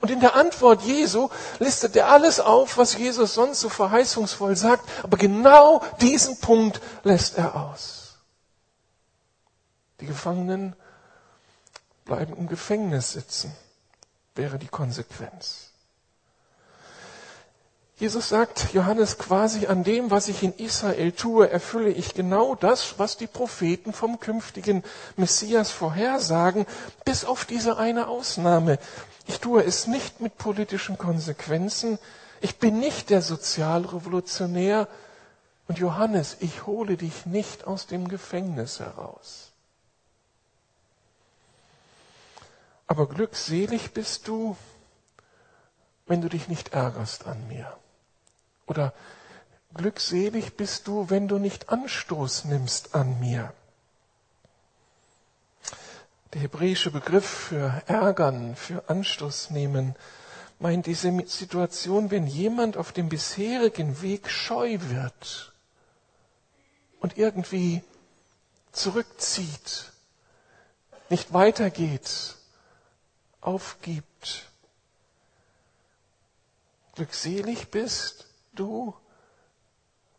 Und 0.00 0.10
in 0.10 0.20
der 0.20 0.34
Antwort 0.34 0.82
Jesu 0.82 1.28
listet 1.58 1.94
er 1.94 2.08
alles 2.08 2.40
auf, 2.40 2.78
was 2.78 2.96
Jesus 2.96 3.34
sonst 3.34 3.60
so 3.60 3.68
verheißungsvoll 3.68 4.56
sagt, 4.56 4.88
aber 5.02 5.18
genau 5.18 5.82
diesen 6.00 6.40
Punkt 6.40 6.80
lässt 7.04 7.36
er 7.36 7.54
aus. 7.54 8.18
Die 10.00 10.06
Gefangenen 10.06 10.74
bleiben 12.06 12.34
im 12.34 12.48
Gefängnis 12.48 13.12
sitzen, 13.12 13.54
wäre 14.34 14.58
die 14.58 14.68
Konsequenz. 14.68 15.69
Jesus 18.00 18.30
sagt 18.30 18.72
Johannes 18.72 19.18
quasi, 19.18 19.66
an 19.66 19.84
dem, 19.84 20.10
was 20.10 20.28
ich 20.28 20.42
in 20.42 20.54
Israel 20.54 21.12
tue, 21.12 21.50
erfülle 21.50 21.90
ich 21.90 22.14
genau 22.14 22.54
das, 22.54 22.98
was 22.98 23.18
die 23.18 23.26
Propheten 23.26 23.92
vom 23.92 24.18
künftigen 24.18 24.82
Messias 25.16 25.70
vorhersagen, 25.70 26.64
bis 27.04 27.26
auf 27.26 27.44
diese 27.44 27.76
eine 27.76 28.08
Ausnahme. 28.08 28.78
Ich 29.26 29.38
tue 29.38 29.62
es 29.62 29.86
nicht 29.86 30.18
mit 30.22 30.38
politischen 30.38 30.96
Konsequenzen. 30.96 31.98
Ich 32.40 32.56
bin 32.56 32.80
nicht 32.80 33.10
der 33.10 33.20
Sozialrevolutionär. 33.20 34.88
Und 35.68 35.78
Johannes, 35.78 36.38
ich 36.40 36.66
hole 36.66 36.96
dich 36.96 37.26
nicht 37.26 37.66
aus 37.66 37.86
dem 37.86 38.08
Gefängnis 38.08 38.80
heraus. 38.80 39.52
Aber 42.86 43.06
glückselig 43.06 43.92
bist 43.92 44.26
du, 44.26 44.56
wenn 46.06 46.22
du 46.22 46.30
dich 46.30 46.48
nicht 46.48 46.72
ärgerst 46.72 47.26
an 47.26 47.46
mir. 47.46 47.76
Oder 48.70 48.94
glückselig 49.74 50.56
bist 50.56 50.86
du, 50.86 51.10
wenn 51.10 51.26
du 51.26 51.40
nicht 51.40 51.70
Anstoß 51.70 52.44
nimmst 52.44 52.94
an 52.94 53.18
mir. 53.18 53.52
Der 56.32 56.42
hebräische 56.42 56.92
Begriff 56.92 57.28
für 57.28 57.82
ärgern, 57.88 58.54
für 58.54 58.88
Anstoß 58.88 59.50
nehmen, 59.50 59.96
meint 60.60 60.86
diese 60.86 61.10
Situation, 61.26 62.12
wenn 62.12 62.28
jemand 62.28 62.76
auf 62.76 62.92
dem 62.92 63.08
bisherigen 63.08 64.02
Weg 64.02 64.30
scheu 64.30 64.78
wird 64.80 65.52
und 67.00 67.18
irgendwie 67.18 67.82
zurückzieht, 68.70 69.90
nicht 71.08 71.32
weitergeht, 71.32 72.36
aufgibt. 73.40 74.46
Glückselig 76.94 77.72
bist, 77.72 78.29
du, 78.60 78.94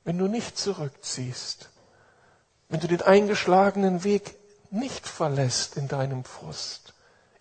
wenn 0.04 0.18
du 0.18 0.28
nicht 0.28 0.58
zurückziehst, 0.58 1.70
wenn 2.70 2.80
du 2.80 2.88
den 2.88 3.02
eingeschlagenen 3.02 4.04
Weg 4.04 4.36
nicht 4.72 5.08
verlässt 5.08 5.78
in 5.78 5.88
deinem 5.88 6.24
Frust, 6.24 6.94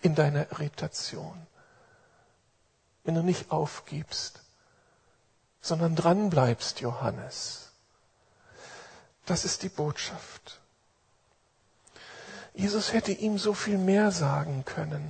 in 0.02 0.14
deiner 0.14 0.50
Irritation, 0.52 1.46
wenn 3.04 3.14
du 3.14 3.22
nicht 3.22 3.50
aufgibst, 3.50 4.40
sondern 5.60 5.94
dran 5.94 6.30
bleibst, 6.30 6.80
Johannes. 6.80 7.70
Das 9.26 9.44
ist 9.44 9.62
die 9.62 9.68
Botschaft. 9.68 10.60
Jesus 12.54 12.92
hätte 12.92 13.12
ihm 13.12 13.38
so 13.38 13.54
viel 13.54 13.78
mehr 13.78 14.10
sagen 14.10 14.64
können, 14.64 15.08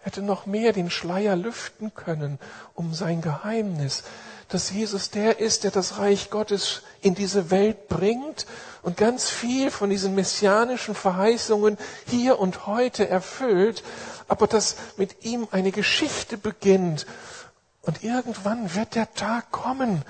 hätte 0.00 0.22
noch 0.22 0.46
mehr 0.46 0.72
den 0.72 0.90
Schleier 0.90 1.36
lüften 1.36 1.94
können 1.94 2.38
um 2.74 2.94
sein 2.94 3.20
Geheimnis, 3.20 4.04
dass 4.48 4.70
Jesus 4.70 5.10
der 5.10 5.40
ist, 5.40 5.64
der 5.64 5.70
das 5.70 5.98
Reich 5.98 6.30
Gottes 6.30 6.82
in 7.02 7.14
diese 7.14 7.50
Welt 7.50 7.88
bringt 7.88 8.46
und 8.82 8.96
ganz 8.96 9.28
viel 9.28 9.70
von 9.70 9.90
diesen 9.90 10.14
messianischen 10.14 10.94
Verheißungen 10.94 11.76
hier 12.06 12.38
und 12.38 12.66
heute 12.66 13.08
erfüllt, 13.08 13.82
aber 14.26 14.46
dass 14.46 14.76
mit 14.96 15.24
ihm 15.24 15.48
eine 15.50 15.70
Geschichte 15.70 16.38
beginnt 16.38 17.06
und 17.82 18.02
irgendwann 18.02 18.74
wird 18.74 18.94
der 18.94 19.12
Tag 19.14 19.50
kommen, 19.50 20.02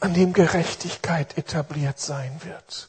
an 0.00 0.14
dem 0.14 0.32
Gerechtigkeit 0.32 1.36
etabliert 1.36 1.98
sein 1.98 2.40
wird, 2.42 2.88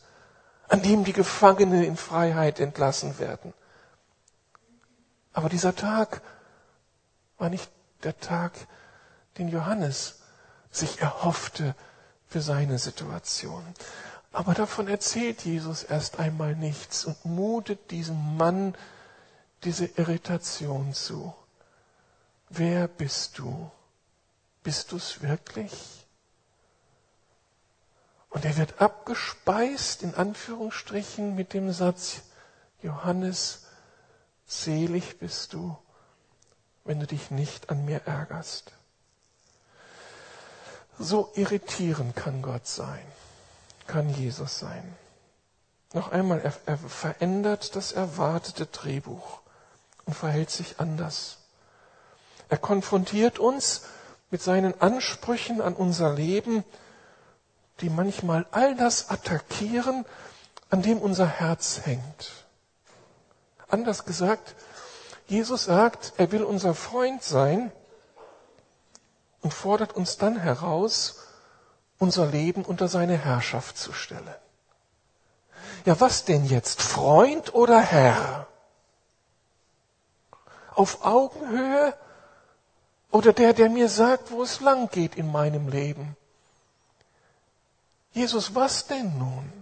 an 0.70 0.82
dem 0.82 1.04
die 1.04 1.14
Gefangenen 1.14 1.84
in 1.84 1.98
Freiheit 1.98 2.60
entlassen 2.60 3.20
werden. 3.20 3.54
Aber 5.34 5.50
dieser 5.50 5.76
Tag 5.76 6.22
war 7.38 7.50
nicht 7.50 7.70
der 8.04 8.18
Tag, 8.20 8.54
den 9.38 9.50
Johannes 9.50 10.21
sich 10.72 11.02
erhoffte 11.02 11.76
für 12.28 12.42
seine 12.42 12.80
Situation. 12.80 13.64
Aber 14.32 14.54
davon 14.54 14.88
erzählt 14.88 15.44
Jesus 15.44 15.84
erst 15.84 16.20
einmal 16.20 16.56
nichts 16.56 17.06
und 17.06 17.26
mutet 17.26 17.92
diesem 17.92 18.38
Mann 18.38 18.76
diese 19.64 19.86
Irritation 19.86 20.94
zu. 20.94 21.36
Wer 22.50 22.88
bist 22.88 23.38
du? 23.38 23.70
Bist 24.64 24.92
du 24.92 24.98
es 24.98 25.22
wirklich? 25.22 26.06
Und 28.30 28.46
er 28.46 28.56
wird 28.56 28.82
abgespeist, 28.82 30.04
in 30.04 30.16
Anführungsstrichen, 30.16 31.36
mit 31.36 31.54
dem 31.54 31.74
Satz, 31.74 32.22
Johannes, 32.82 33.66
selig 34.48 35.20
bist 35.20 35.54
du, 35.54 35.78
wenn 36.86 37.00
du 37.00 37.08
dich 37.08 37.30
nicht 37.30 37.70
an 37.70 37.84
mir 37.84 38.02
ärgerst. 38.06 38.72
So 41.02 41.32
irritierend 41.34 42.16
kann 42.16 42.44
Gott 42.44 42.68
sein, 42.68 43.02
kann 43.88 44.08
Jesus 44.10 44.60
sein. 44.60 44.96
Noch 45.94 46.12
einmal, 46.12 46.40
er, 46.40 46.54
er 46.68 46.78
verändert 46.78 47.76
das 47.76 47.92
erwartete 47.92 48.68
Drehbuch 48.68 49.40
und 50.06 50.14
verhält 50.14 50.52
sich 50.52 50.80
anders. 50.80 51.38
Er 52.50 52.58
konfrontiert 52.58 53.40
uns 53.40 53.82
mit 54.30 54.42
seinen 54.42 54.80
Ansprüchen 54.80 55.60
an 55.60 55.74
unser 55.74 56.14
Leben, 56.14 56.64
die 57.82 57.90
manchmal 57.90 58.46
all 58.52 58.76
das 58.76 59.10
attackieren, 59.10 60.06
an 60.70 60.84
dem 60.84 61.00
unser 61.00 61.28
Herz 61.28 61.82
hängt. 61.84 62.46
Anders 63.68 64.06
gesagt, 64.06 64.56
Jesus 65.28 65.66
sagt, 65.66 66.14
er 66.18 66.32
will 66.32 66.44
unser 66.44 66.76
Freund 66.76 67.24
sein, 67.24 67.72
und 69.42 69.54
fordert 69.54 69.94
uns 69.94 70.18
dann 70.18 70.38
heraus, 70.38 71.28
unser 71.98 72.28
Leben 72.28 72.64
unter 72.66 72.88
seine 72.88 73.18
Herrschaft 73.18 73.78
zu 73.78 73.94
stellen. 73.94 74.36
Ja, 75.86 76.00
was 76.00 76.26
denn 76.26 76.46
jetzt? 76.46 76.82
Freund 76.82 77.54
oder 77.54 77.80
Herr? 77.80 78.48
Auf 80.74 81.04
Augenhöhe 81.06 81.94
oder 83.12 83.34
der, 83.34 83.54
der 83.54 83.70
mir 83.70 83.90
sagt, 83.90 84.32
wo 84.32 84.44
es 84.44 84.62
lang 84.62 84.90
geht 84.90 85.16
in 85.16 85.32
meinem 85.32 85.68
Leben? 85.68 86.16
Jesus, 88.14 88.56
was 88.56 88.88
denn 88.88 89.18
nun? 89.18 89.61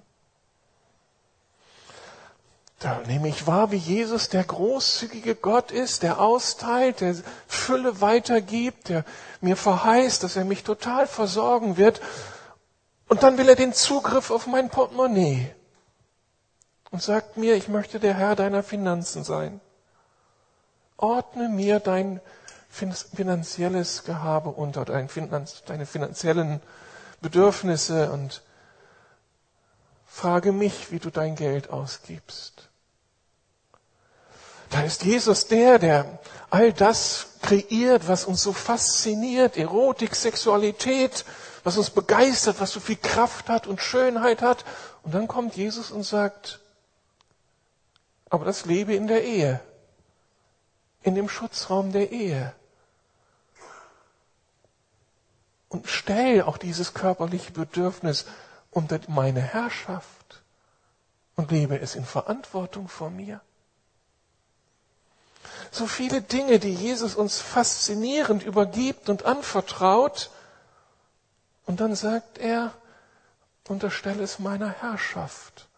Da 2.80 3.02
nehme 3.08 3.28
ich 3.28 3.46
wahr, 3.46 3.72
wie 3.72 3.78
Jesus 3.78 4.30
der 4.30 4.46
großzügige 4.46 5.36
Gott 5.36 5.72
ist, 5.72 6.02
der 6.02 6.22
austeilt, 6.22 7.02
der 7.02 7.14
Fülle 7.46 8.00
weitergibt, 8.00 8.88
der 8.88 9.04
mir 9.42 9.58
verheißt, 9.58 10.24
dass 10.24 10.38
er 10.38 10.46
mich 10.46 10.64
total 10.64 11.06
versorgen 11.06 11.76
wird. 11.76 12.00
Und 13.10 13.22
dann 13.22 13.38
will 13.38 13.50
er 13.50 13.58
den 13.58 13.74
Zugriff 13.74 14.32
auf 14.32 14.48
mein 14.48 14.70
Portemonnaie 14.70 15.54
und 16.90 17.02
sagt 17.02 17.36
mir, 17.36 17.56
ich 17.56 17.68
möchte 17.68 18.00
der 18.00 18.14
Herr 18.14 18.38
deiner 18.38 18.64
Finanzen 18.64 19.26
sein. 19.26 19.60
Ordne 20.96 21.50
mir 21.50 21.82
dein 21.82 22.22
finanzielles 22.70 24.06
Gehabe 24.06 24.50
unter, 24.50 24.86
deine 24.86 25.86
finanziellen 25.86 26.62
Bedürfnisse 27.20 28.12
und 28.12 28.42
frage 30.06 30.54
mich, 30.54 30.92
wie 30.92 31.00
du 31.00 31.10
dein 31.10 31.36
Geld 31.36 31.70
ausgibst. 31.70 32.69
Da 34.70 34.84
ist 34.84 35.04
Jesus 35.04 35.48
der, 35.48 35.80
der 35.80 36.20
all 36.50 36.74
das 36.74 37.28
kreiert, 37.42 38.08
was 38.08 38.26
uns 38.26 38.44
so 38.44 38.54
fasziniert, 38.54 39.58
Erotik, 39.58 40.16
Sexualität, 40.16 41.26
was 41.64 41.78
uns 41.78 41.90
begeistert, 41.90 42.60
was 42.60 42.72
so 42.72 42.80
viel 42.80 42.98
Kraft 42.98 43.50
hat 43.50 43.68
und 43.68 43.82
Schönheit 43.82 44.42
hat. 44.42 44.66
Und 45.04 45.14
dann 45.14 45.28
kommt 45.28 45.56
Jesus 45.56 45.92
und 45.92 46.04
sagt, 46.04 46.60
aber 48.30 48.46
das 48.46 48.66
lebe 48.66 48.94
in 48.94 49.08
der 49.08 49.24
Ehe, 49.24 49.60
in 51.02 51.16
dem 51.16 51.30
Schutzraum 51.30 51.92
der 51.92 52.12
Ehe. 52.12 52.54
Und 55.70 55.88
stell 55.88 56.44
auch 56.44 56.58
dieses 56.58 56.94
körperliche 56.94 57.52
Bedürfnis 57.52 58.26
unter 58.72 59.00
meine 59.08 59.42
Herrschaft 59.42 60.42
und 61.36 61.52
lebe 61.52 61.80
es 61.80 61.96
in 61.96 62.06
Verantwortung 62.06 62.88
vor 62.88 63.10
mir. 63.10 63.42
So 65.80 65.88
viele 65.88 66.22
Dinge, 66.22 66.60
die 66.60 66.74
Jesus 66.74 67.16
uns 67.16 67.40
faszinierend 67.40 68.44
übergibt 68.44 69.08
und 69.08 69.24
anvertraut. 69.24 70.30
Und 71.66 71.80
dann 71.80 71.96
sagt 71.96 72.38
er, 72.38 72.74
unterstelle 73.70 74.22
es 74.22 74.40
meiner 74.40 74.68
Herrschaft. 74.68 75.70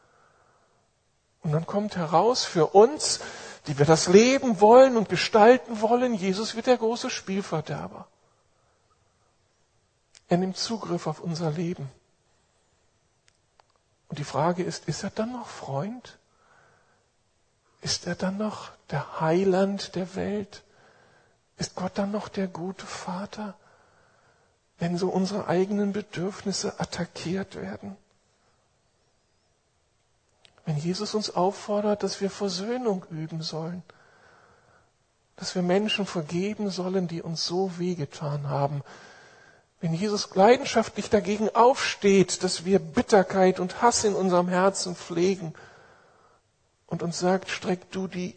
Und 1.43 1.51
dann 1.51 1.67
kommt 1.67 1.97
heraus 1.97 2.45
für 2.45 2.73
uns, 2.73 3.19
die 3.67 3.77
wir 3.77 3.85
das 3.85 4.07
Leben 4.07 4.59
wollen 4.59 4.97
und 4.97 5.07
gestalten 5.07 5.81
wollen, 5.81 6.15
Jesus 6.15 6.55
wird 6.55 6.65
der 6.65 6.77
große 6.77 7.11
Spielverderber. 7.11 8.07
Er 10.29 10.37
nimmt 10.37 10.57
Zugriff 10.57 11.05
auf 11.05 11.19
unser 11.19 11.51
Leben. 11.51 11.91
Und 14.07 14.17
die 14.17 14.23
Frage 14.23 14.63
ist, 14.63 14.87
ist 14.87 15.03
er 15.03 15.11
dann 15.11 15.33
noch 15.33 15.47
Freund? 15.47 16.17
Ist 17.81 18.05
er 18.05 18.15
dann 18.15 18.37
noch 18.37 18.69
der 18.91 19.19
Heiland 19.19 19.95
der 19.95 20.15
Welt? 20.15 20.63
Ist 21.57 21.75
Gott 21.75 21.93
dann 21.95 22.11
noch 22.11 22.27
der 22.29 22.47
gute 22.47 22.85
Vater, 22.85 23.55
wenn 24.79 24.97
so 24.97 25.09
unsere 25.09 25.47
eigenen 25.47 25.91
Bedürfnisse 25.91 26.79
attackiert 26.79 27.55
werden? 27.55 27.97
Wenn 30.65 30.77
Jesus 30.77 31.15
uns 31.15 31.35
auffordert, 31.35 32.03
dass 32.03 32.21
wir 32.21 32.29
Versöhnung 32.29 33.05
üben 33.09 33.41
sollen, 33.41 33.81
dass 35.35 35.55
wir 35.55 35.63
Menschen 35.63 36.05
vergeben 36.05 36.69
sollen, 36.69 37.07
die 37.07 37.23
uns 37.23 37.45
so 37.45 37.79
wehgetan 37.79 38.47
haben, 38.47 38.83
wenn 39.79 39.95
Jesus 39.95 40.35
leidenschaftlich 40.35 41.09
dagegen 41.09 41.49
aufsteht, 41.55 42.43
dass 42.43 42.63
wir 42.65 42.77
Bitterkeit 42.77 43.59
und 43.59 43.81
Hass 43.81 44.03
in 44.03 44.13
unserem 44.13 44.47
Herzen 44.47 44.95
pflegen 44.95 45.55
und 46.91 47.01
uns 47.03 47.19
sagt, 47.19 47.49
streck 47.49 47.89
du 47.91 48.07
die 48.07 48.35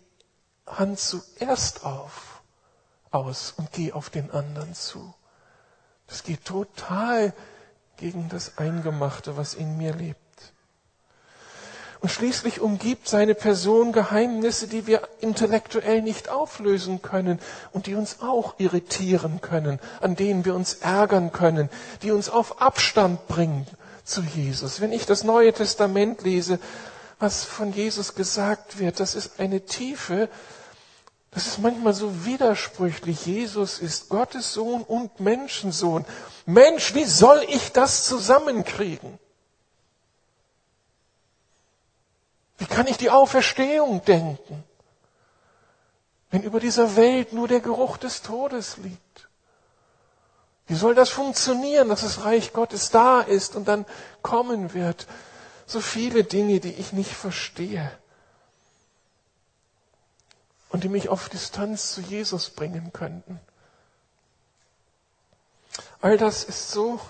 Hand 0.64 1.00
zuerst 1.00 1.84
auf, 1.84 2.40
aus 3.10 3.52
und 3.56 3.72
geh 3.72 3.92
auf 3.92 4.10
den 4.10 4.30
anderen 4.30 4.74
zu. 4.74 5.12
Das 6.06 6.22
geht 6.22 6.44
total 6.44 7.34
gegen 7.96 8.28
das 8.28 8.56
Eingemachte, 8.56 9.36
was 9.36 9.54
in 9.54 9.76
mir 9.76 9.92
lebt. 9.92 10.20
Und 11.98 12.10
schließlich 12.10 12.60
umgibt 12.60 13.08
seine 13.08 13.34
Person 13.34 13.90
Geheimnisse, 13.90 14.68
die 14.68 14.86
wir 14.86 15.08
intellektuell 15.20 16.02
nicht 16.02 16.28
auflösen 16.28 17.02
können 17.02 17.40
und 17.72 17.86
die 17.86 17.96
uns 17.96 18.20
auch 18.20 18.54
irritieren 18.58 19.40
können, 19.40 19.80
an 20.00 20.14
denen 20.14 20.44
wir 20.44 20.54
uns 20.54 20.74
ärgern 20.74 21.32
können, 21.32 21.70
die 22.02 22.12
uns 22.12 22.30
auf 22.30 22.60
Abstand 22.62 23.26
bringen 23.26 23.66
zu 24.04 24.20
Jesus. 24.20 24.80
Wenn 24.80 24.92
ich 24.92 25.06
das 25.06 25.24
Neue 25.24 25.52
Testament 25.52 26.22
lese, 26.22 26.60
was 27.24 27.42
von 27.42 27.72
Jesus 27.72 28.14
gesagt 28.14 28.78
wird, 28.78 29.00
das 29.00 29.14
ist 29.14 29.40
eine 29.40 29.64
Tiefe, 29.64 30.28
das 31.30 31.46
ist 31.46 31.58
manchmal 31.58 31.94
so 31.94 32.26
widersprüchlich. 32.26 33.24
Jesus 33.24 33.78
ist 33.78 34.10
Gottes 34.10 34.52
Sohn 34.52 34.82
und 34.82 35.20
Menschensohn. 35.20 36.04
Mensch, 36.44 36.94
wie 36.94 37.06
soll 37.06 37.42
ich 37.48 37.72
das 37.72 38.04
zusammenkriegen? 38.04 39.18
Wie 42.58 42.66
kann 42.66 42.86
ich 42.88 42.98
die 42.98 43.08
Auferstehung 43.08 44.04
denken, 44.04 44.62
wenn 46.30 46.42
über 46.42 46.60
dieser 46.60 46.94
Welt 46.94 47.32
nur 47.32 47.48
der 47.48 47.60
Geruch 47.60 47.96
des 47.96 48.20
Todes 48.20 48.76
liegt? 48.76 49.28
Wie 50.66 50.74
soll 50.74 50.94
das 50.94 51.08
funktionieren, 51.08 51.88
dass 51.88 52.02
das 52.02 52.22
Reich 52.22 52.52
Gottes 52.52 52.90
da 52.90 53.22
ist 53.22 53.56
und 53.56 53.66
dann 53.66 53.86
kommen 54.20 54.74
wird? 54.74 55.06
So 55.66 55.80
viele 55.80 56.24
Dinge, 56.24 56.60
die 56.60 56.72
ich 56.72 56.92
nicht 56.92 57.12
verstehe 57.12 57.90
und 60.68 60.84
die 60.84 60.88
mich 60.88 61.08
auf 61.08 61.28
Distanz 61.28 61.94
zu 61.94 62.00
Jesus 62.00 62.50
bringen 62.50 62.92
könnten. 62.92 63.40
All 66.00 66.18
das 66.18 66.44
ist 66.44 66.70
so 66.70 67.00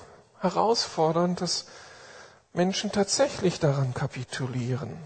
herausfordernd, 0.41 1.41
dass 1.41 1.67
Menschen 2.53 2.93
tatsächlich 2.93 3.59
daran 3.59 3.95
kapitulieren. 3.95 4.97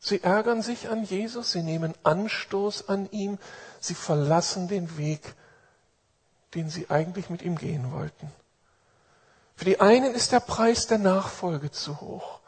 Sie 0.00 0.22
ärgern 0.22 0.62
sich 0.62 0.88
an 0.88 1.04
Jesus, 1.04 1.52
sie 1.52 1.62
nehmen 1.62 1.94
Anstoß 2.02 2.88
an 2.88 3.10
ihm, 3.10 3.38
sie 3.80 3.94
verlassen 3.94 4.68
den 4.68 4.98
Weg, 4.98 5.34
den 6.54 6.70
sie 6.70 6.90
eigentlich 6.90 7.30
mit 7.30 7.42
ihm 7.42 7.56
gehen 7.56 7.92
wollten. 7.92 8.30
Für 9.58 9.64
die 9.64 9.80
einen 9.80 10.14
ist 10.14 10.30
der 10.30 10.38
Preis 10.38 10.86
der 10.86 10.98
Nachfolge 10.98 11.72
zu 11.72 12.00
hoch. 12.00 12.38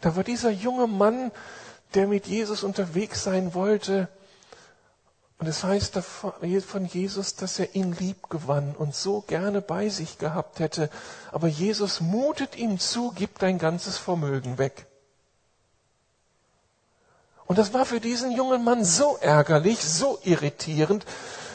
Da 0.00 0.16
war 0.16 0.24
dieser 0.24 0.48
junge 0.48 0.86
Mann, 0.86 1.30
der 1.92 2.06
mit 2.06 2.26
Jesus 2.26 2.62
unterwegs 2.62 3.22
sein 3.22 3.52
wollte, 3.52 4.08
und 5.38 5.46
es 5.46 5.62
heißt 5.62 5.98
von 5.98 6.86
Jesus, 6.86 7.34
dass 7.34 7.58
er 7.58 7.74
ihn 7.74 7.92
lieb 7.92 8.30
gewann 8.30 8.74
und 8.74 8.94
so 8.94 9.20
gerne 9.20 9.60
bei 9.60 9.90
sich 9.90 10.16
gehabt 10.16 10.58
hätte. 10.58 10.88
Aber 11.32 11.48
Jesus 11.48 12.00
mutet 12.00 12.56
ihm 12.56 12.78
zu, 12.78 13.12
gib 13.14 13.38
dein 13.40 13.58
ganzes 13.58 13.98
Vermögen 13.98 14.56
weg. 14.56 14.86
Und 17.44 17.58
das 17.58 17.74
war 17.74 17.84
für 17.84 18.00
diesen 18.00 18.32
jungen 18.32 18.64
Mann 18.64 18.86
so 18.86 19.18
ärgerlich, 19.20 19.80
so 19.84 20.18
irritierend, 20.22 21.04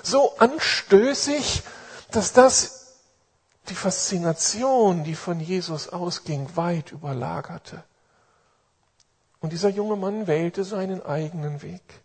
so 0.03 0.37
anstößig, 0.37 1.63
dass 2.11 2.31
das 2.31 2.78
die 3.69 3.75
Faszination, 3.75 5.03
die 5.03 5.15
von 5.15 5.39
Jesus 5.39 5.89
ausging, 5.89 6.55
weit 6.55 6.91
überlagerte. 6.91 7.83
Und 9.39 9.53
dieser 9.53 9.69
junge 9.69 9.95
Mann 9.95 10.27
wählte 10.27 10.63
seinen 10.63 11.01
eigenen 11.01 11.61
Weg. 11.61 12.01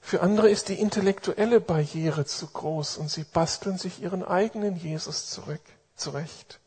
Für 0.00 0.22
andere 0.22 0.48
ist 0.48 0.68
die 0.68 0.80
intellektuelle 0.80 1.60
Barriere 1.60 2.24
zu 2.24 2.46
groß 2.46 2.96
und 2.96 3.10
sie 3.10 3.24
basteln 3.24 3.76
sich 3.76 4.02
ihren 4.02 4.24
eigenen 4.24 4.76
Jesus 4.76 5.30
zurück, 5.30 5.62
zurecht. 5.96 6.60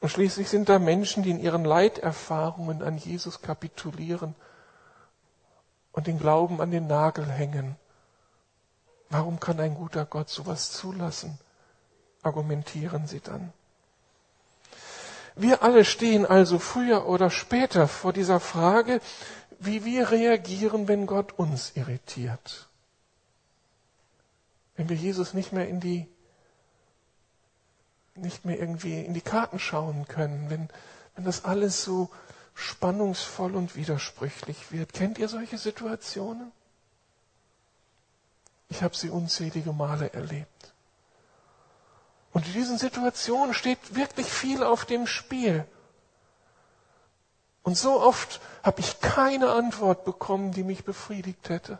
Und 0.00 0.10
schließlich 0.10 0.48
sind 0.48 0.68
da 0.68 0.78
Menschen, 0.78 1.22
die 1.22 1.30
in 1.30 1.40
ihren 1.40 1.64
Leiterfahrungen 1.64 2.82
an 2.82 2.98
Jesus 2.98 3.42
kapitulieren 3.42 4.34
und 5.92 6.06
den 6.06 6.18
Glauben 6.18 6.60
an 6.60 6.70
den 6.70 6.86
Nagel 6.86 7.26
hängen. 7.26 7.76
Warum 9.10 9.40
kann 9.40 9.58
ein 9.60 9.74
guter 9.74 10.06
Gott 10.06 10.28
sowas 10.28 10.70
zulassen? 10.72 11.38
Argumentieren 12.22 13.06
sie 13.06 13.20
dann. 13.20 13.52
Wir 15.34 15.62
alle 15.62 15.84
stehen 15.84 16.26
also 16.26 16.58
früher 16.58 17.06
oder 17.06 17.30
später 17.30 17.88
vor 17.88 18.12
dieser 18.12 18.40
Frage, 18.40 19.00
wie 19.58 19.84
wir 19.84 20.10
reagieren, 20.10 20.86
wenn 20.86 21.06
Gott 21.06 21.32
uns 21.32 21.72
irritiert. 21.74 22.68
Wenn 24.76 24.88
wir 24.88 24.96
Jesus 24.96 25.34
nicht 25.34 25.52
mehr 25.52 25.68
in 25.68 25.80
die 25.80 26.08
nicht 28.14 28.44
mehr 28.44 28.58
irgendwie 28.58 29.00
in 29.00 29.14
die 29.14 29.20
Karten 29.20 29.58
schauen 29.58 30.06
können, 30.06 30.50
wenn, 30.50 30.68
wenn 31.14 31.24
das 31.24 31.44
alles 31.44 31.84
so 31.84 32.10
spannungsvoll 32.54 33.56
und 33.56 33.76
widersprüchlich 33.76 34.72
wird. 34.72 34.92
Kennt 34.92 35.18
ihr 35.18 35.28
solche 35.28 35.56
Situationen? 35.56 36.52
Ich 38.70 38.82
habe 38.82 38.96
sie 38.96 39.10
unzählige 39.10 39.72
Male 39.72 40.12
erlebt. 40.12 40.72
Und 42.32 42.46
in 42.46 42.52
diesen 42.52 42.78
Situationen 42.78 43.52
steht 43.52 43.94
wirklich 43.94 44.26
viel 44.26 44.62
auf 44.62 44.84
dem 44.84 45.06
Spiel. 45.06 45.66
Und 47.62 47.76
so 47.76 48.00
oft 48.00 48.40
habe 48.62 48.80
ich 48.80 49.00
keine 49.00 49.50
Antwort 49.50 50.04
bekommen, 50.04 50.52
die 50.52 50.62
mich 50.62 50.84
befriedigt 50.84 51.48
hätte. 51.48 51.78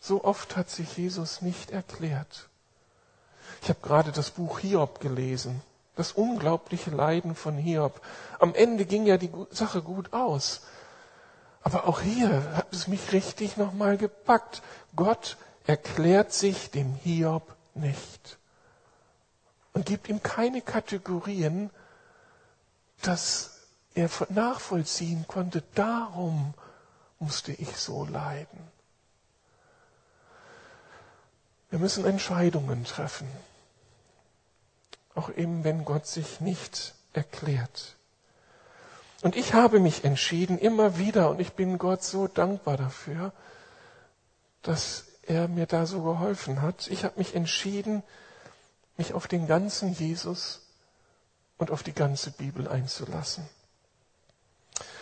So 0.00 0.24
oft 0.24 0.56
hat 0.56 0.68
sich 0.68 0.96
Jesus 0.96 1.42
nicht 1.42 1.70
erklärt. 1.70 2.48
Ich 3.62 3.68
habe 3.68 3.80
gerade 3.80 4.12
das 4.12 4.30
Buch 4.30 4.58
Hiob 4.58 5.00
gelesen, 5.00 5.62
das 5.96 6.12
unglaubliche 6.12 6.90
Leiden 6.90 7.34
von 7.34 7.56
Hiob. 7.56 8.00
Am 8.38 8.54
Ende 8.54 8.84
ging 8.84 9.06
ja 9.06 9.16
die 9.16 9.30
Sache 9.50 9.82
gut 9.82 10.12
aus. 10.12 10.62
Aber 11.68 11.86
auch 11.86 12.00
hier 12.00 12.56
hat 12.56 12.72
es 12.72 12.88
mich 12.88 13.12
richtig 13.12 13.58
nochmal 13.58 13.98
gepackt. 13.98 14.62
Gott 14.96 15.36
erklärt 15.66 16.32
sich 16.32 16.70
dem 16.70 16.94
Hiob 16.94 17.54
nicht 17.74 18.38
und 19.74 19.84
gibt 19.84 20.08
ihm 20.08 20.22
keine 20.22 20.62
Kategorien, 20.62 21.68
dass 23.02 23.66
er 23.94 24.08
nachvollziehen 24.30 25.26
konnte, 25.28 25.62
darum 25.74 26.54
musste 27.18 27.52
ich 27.52 27.76
so 27.76 28.06
leiden. 28.06 28.60
Wir 31.68 31.80
müssen 31.80 32.06
Entscheidungen 32.06 32.84
treffen. 32.84 33.28
Auch 35.14 35.28
eben, 35.28 35.64
wenn 35.64 35.84
Gott 35.84 36.06
sich 36.06 36.40
nicht 36.40 36.94
erklärt. 37.12 37.97
Und 39.22 39.36
ich 39.36 39.54
habe 39.54 39.80
mich 39.80 40.04
entschieden, 40.04 40.58
immer 40.58 40.98
wieder, 40.98 41.30
und 41.30 41.40
ich 41.40 41.54
bin 41.54 41.78
Gott 41.78 42.04
so 42.04 42.28
dankbar 42.28 42.76
dafür, 42.76 43.32
dass 44.62 45.06
er 45.22 45.48
mir 45.48 45.66
da 45.66 45.86
so 45.86 46.02
geholfen 46.02 46.62
hat. 46.62 46.88
Ich 46.88 47.04
habe 47.04 47.18
mich 47.18 47.34
entschieden, 47.34 48.02
mich 48.96 49.14
auf 49.14 49.26
den 49.26 49.46
ganzen 49.46 49.92
Jesus 49.92 50.60
und 51.58 51.70
auf 51.70 51.82
die 51.82 51.92
ganze 51.92 52.30
Bibel 52.30 52.68
einzulassen. 52.68 53.48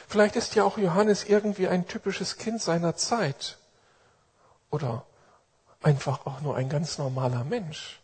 Vielleicht 0.09 0.37
ist 0.37 0.55
ja 0.55 0.65
auch 0.65 0.79
Johannes 0.79 1.25
irgendwie 1.25 1.69
ein 1.69 1.87
typisches 1.87 2.39
Kind 2.39 2.63
seiner 2.63 2.97
Zeit 2.97 3.59
oder 4.71 5.05
einfach 5.83 6.27
auch 6.27 6.41
nur 6.41 6.57
ein 6.57 6.69
ganz 6.69 6.99
normaler 6.99 7.45
Mensch. 7.45 8.01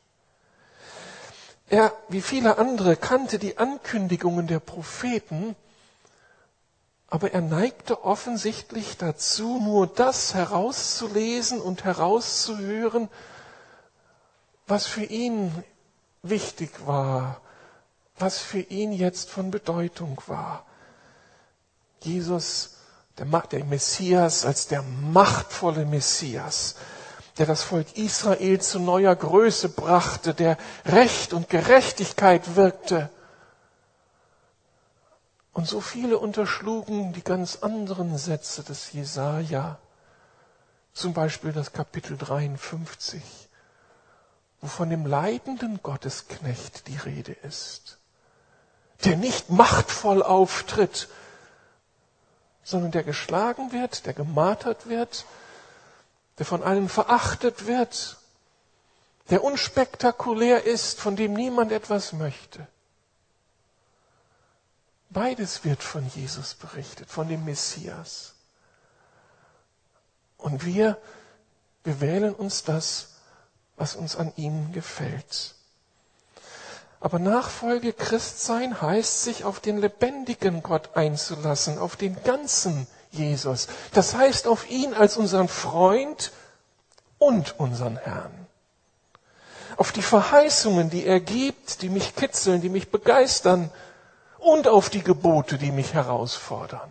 Er, 1.68 1.92
wie 2.08 2.20
viele 2.20 2.58
andere, 2.58 2.96
kannte 2.96 3.38
die 3.38 3.56
Ankündigungen 3.56 4.46
der 4.46 4.60
Propheten, 4.60 5.56
aber 7.12 7.34
er 7.34 7.42
neigte 7.42 8.04
offensichtlich 8.04 8.96
dazu, 8.96 9.60
nur 9.62 9.86
das 9.86 10.32
herauszulesen 10.32 11.60
und 11.60 11.84
herauszuhören, 11.84 13.10
was 14.66 14.86
für 14.86 15.04
ihn 15.04 15.52
wichtig 16.22 16.70
war, 16.86 17.42
was 18.18 18.38
für 18.38 18.60
ihn 18.60 18.94
jetzt 18.94 19.28
von 19.28 19.50
Bedeutung 19.50 20.22
war. 20.26 20.64
Jesus, 22.00 22.76
der, 23.18 23.26
der 23.26 23.64
Messias, 23.66 24.46
als 24.46 24.68
der 24.68 24.80
machtvolle 24.80 25.84
Messias, 25.84 26.76
der 27.36 27.44
das 27.44 27.62
Volk 27.62 27.94
Israel 27.98 28.58
zu 28.62 28.78
neuer 28.80 29.14
Größe 29.14 29.68
brachte, 29.68 30.32
der 30.32 30.56
Recht 30.86 31.34
und 31.34 31.50
Gerechtigkeit 31.50 32.56
wirkte. 32.56 33.10
Und 35.52 35.68
so 35.68 35.80
viele 35.80 36.18
unterschlugen 36.18 37.12
die 37.12 37.22
ganz 37.22 37.56
anderen 37.56 38.16
Sätze 38.16 38.62
des 38.62 38.92
Jesaja. 38.92 39.78
Zum 40.94 41.12
Beispiel 41.12 41.52
das 41.52 41.72
Kapitel 41.72 42.16
53, 42.16 43.22
wo 44.60 44.66
von 44.66 44.90
dem 44.90 45.06
leidenden 45.06 45.82
Gottesknecht 45.82 46.86
die 46.88 46.96
Rede 46.96 47.32
ist, 47.32 47.98
der 49.04 49.16
nicht 49.16 49.50
machtvoll 49.50 50.22
auftritt, 50.22 51.08
sondern 52.62 52.92
der 52.92 53.04
geschlagen 53.04 53.72
wird, 53.72 54.06
der 54.06 54.14
gemartert 54.14 54.88
wird, 54.88 55.24
der 56.38 56.46
von 56.46 56.62
allen 56.62 56.88
verachtet 56.88 57.66
wird, 57.66 58.18
der 59.30 59.44
unspektakulär 59.44 60.64
ist, 60.64 61.00
von 61.00 61.16
dem 61.16 61.34
niemand 61.34 61.72
etwas 61.72 62.12
möchte. 62.12 62.66
Beides 65.12 65.64
wird 65.64 65.82
von 65.82 66.06
Jesus 66.14 66.54
berichtet, 66.54 67.10
von 67.10 67.28
dem 67.28 67.44
Messias. 67.44 68.32
Und 70.38 70.64
wir, 70.64 70.96
wir 71.84 72.00
wählen 72.00 72.34
uns 72.34 72.64
das, 72.64 73.08
was 73.76 73.94
uns 73.94 74.16
an 74.16 74.32
ihm 74.36 74.72
gefällt. 74.72 75.54
Aber 77.00 77.18
Nachfolge 77.18 77.92
Christsein 77.92 78.80
heißt, 78.80 79.24
sich 79.24 79.44
auf 79.44 79.60
den 79.60 79.78
lebendigen 79.78 80.62
Gott 80.62 80.96
einzulassen, 80.96 81.78
auf 81.78 81.96
den 81.96 82.22
ganzen 82.22 82.86
Jesus. 83.10 83.66
Das 83.92 84.14
heißt, 84.14 84.46
auf 84.46 84.70
ihn 84.70 84.94
als 84.94 85.16
unseren 85.16 85.48
Freund 85.48 86.32
und 87.18 87.58
unseren 87.58 87.98
Herrn. 87.98 88.46
Auf 89.76 89.92
die 89.92 90.02
Verheißungen, 90.02 90.90
die 90.90 91.04
er 91.04 91.20
gibt, 91.20 91.82
die 91.82 91.88
mich 91.88 92.14
kitzeln, 92.14 92.60
die 92.62 92.68
mich 92.68 92.90
begeistern 92.90 93.70
und 94.42 94.66
auf 94.66 94.90
die 94.90 95.02
Gebote, 95.02 95.56
die 95.56 95.70
mich 95.70 95.94
herausfordern, 95.94 96.90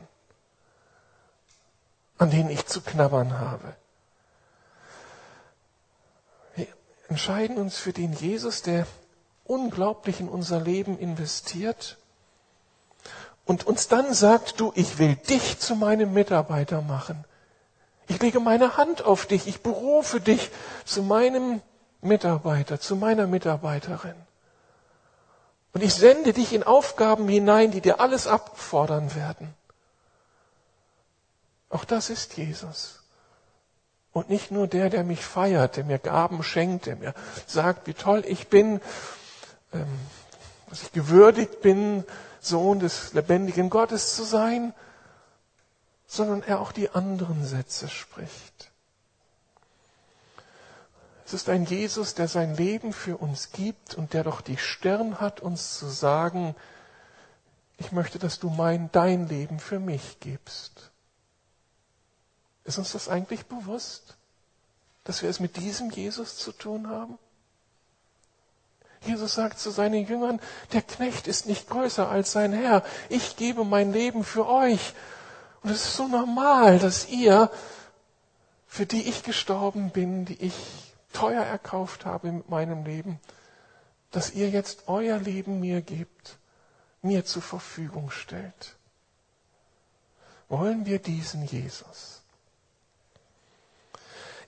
an 2.18 2.30
denen 2.30 2.50
ich 2.50 2.66
zu 2.66 2.82
knabbern 2.82 3.40
habe. 3.40 3.76
Wir 6.56 6.68
entscheiden 7.10 7.58
uns 7.58 7.78
für 7.78 7.92
den 7.92 8.14
Jesus, 8.14 8.62
der 8.62 8.88
unglaublich 9.44 10.22
in 10.22 10.30
unser 10.30 10.62
Leben 10.62 10.98
investiert 10.98 11.98
und 13.46 13.68
uns 13.68 13.90
dann 13.90 14.14
sagt, 14.14 14.60
du, 14.62 14.72
ich 14.76 14.98
will 14.98 15.16
dich 15.16 15.60
zu 15.60 15.76
meinem 15.76 16.14
Mitarbeiter 16.14 16.82
machen. 16.82 17.26
Ich 18.08 18.22
lege 18.22 18.40
meine 18.40 18.78
Hand 18.78 19.04
auf 19.04 19.26
dich, 19.26 19.48
ich 19.48 19.62
berufe 19.62 20.22
dich 20.22 20.52
zu 20.86 21.04
meinem 21.04 21.62
Mitarbeiter, 22.02 22.80
zu 22.80 22.96
meiner 22.96 23.28
Mitarbeiterin. 23.28 24.16
Und 25.74 25.82
ich 25.82 25.94
sende 25.94 26.34
dich 26.34 26.54
in 26.54 26.64
Aufgaben 26.64 27.28
hinein, 27.28 27.72
die 27.72 27.82
dir 27.82 28.00
alles 28.00 28.28
abfordern 28.28 29.16
werden. 29.16 29.54
Auch 31.70 31.86
das 31.86 32.10
ist 32.10 32.36
Jesus. 32.36 33.00
Und 34.12 34.30
nicht 34.30 34.52
nur 34.52 34.68
der, 34.68 34.90
der 34.90 35.04
mich 35.04 35.24
feiert, 35.24 35.78
der 35.78 35.86
mir 35.86 35.98
Gaben 35.98 36.44
schenkt, 36.44 36.86
der 36.86 36.98
mir 36.98 37.14
sagt, 37.48 37.88
wie 37.88 37.94
toll 37.94 38.24
ich 38.28 38.50
bin, 38.50 38.82
ähm, 39.74 39.88
dass 40.70 40.84
ich 40.84 40.92
gewürdigt 40.92 41.62
bin, 41.62 42.04
Sohn 42.42 42.80
des 42.80 43.14
lebendigen 43.14 43.70
Gottes 43.70 44.16
zu 44.16 44.24
sein, 44.24 44.74
sondern 46.08 46.44
er 46.44 46.60
auch 46.60 46.74
die 46.74 46.90
anderen 46.90 47.46
Sätze 47.46 47.88
spricht. 47.88 48.71
Es 51.32 51.36
ist 51.44 51.48
ein 51.48 51.64
Jesus, 51.64 52.14
der 52.14 52.28
sein 52.28 52.58
Leben 52.58 52.92
für 52.92 53.16
uns 53.16 53.54
gibt 53.54 53.96
und 53.96 54.12
der 54.12 54.26
doch 54.26 54.42
die 54.42 54.58
Stirn 54.58 55.22
hat, 55.22 55.40
uns 55.40 55.80
zu 55.80 55.88
sagen, 55.88 56.58
ich 57.78 57.94
möchte, 57.94 58.20
dass 58.20 58.40
du 58.40 58.50
mein, 58.50 58.92
dein 58.92 59.30
Leben 59.30 59.58
für 59.62 59.80
mich 59.80 60.20
gibst. 60.20 60.92
Ist 62.66 62.80
uns 62.80 62.92
das 62.92 63.08
eigentlich 63.08 63.46
bewusst, 63.46 64.18
dass 65.06 65.22
wir 65.22 65.30
es 65.30 65.40
mit 65.40 65.56
diesem 65.56 65.90
Jesus 65.90 66.36
zu 66.36 66.52
tun 66.52 66.90
haben? 66.90 67.18
Jesus 69.00 69.36
sagt 69.36 69.58
zu 69.58 69.72
seinen 69.72 70.06
Jüngern, 70.06 70.42
der 70.74 70.82
Knecht 70.82 71.28
ist 71.28 71.46
nicht 71.46 71.70
größer 71.70 72.10
als 72.10 72.34
sein 72.34 72.52
Herr. 72.52 72.84
Ich 73.08 73.38
gebe 73.38 73.64
mein 73.64 73.94
Leben 73.94 74.26
für 74.26 74.50
euch. 74.50 74.94
Und 75.64 75.70
es 75.70 75.86
ist 75.86 75.96
so 75.96 76.10
normal, 76.10 76.78
dass 76.78 77.08
ihr, 77.08 77.50
für 78.68 78.86
die 78.86 79.04
ich 79.04 79.24
gestorben 79.24 79.92
bin, 79.92 80.26
die 80.26 80.36
ich 80.42 80.91
teuer 81.12 81.44
erkauft 81.44 82.06
habe 82.06 82.32
mit 82.32 82.50
meinem 82.50 82.86
Leben, 82.86 83.20
dass 84.12 84.32
ihr 84.32 84.50
jetzt 84.50 84.84
euer 84.88 85.18
Leben 85.18 85.60
mir 85.60 85.82
gebt, 85.82 86.38
mir 87.02 87.26
zur 87.26 87.42
Verfügung 87.42 88.12
stellt. 88.12 88.76
Wollen 90.50 90.86
wir 90.86 91.00
diesen 91.00 91.46
Jesus? 91.46 92.22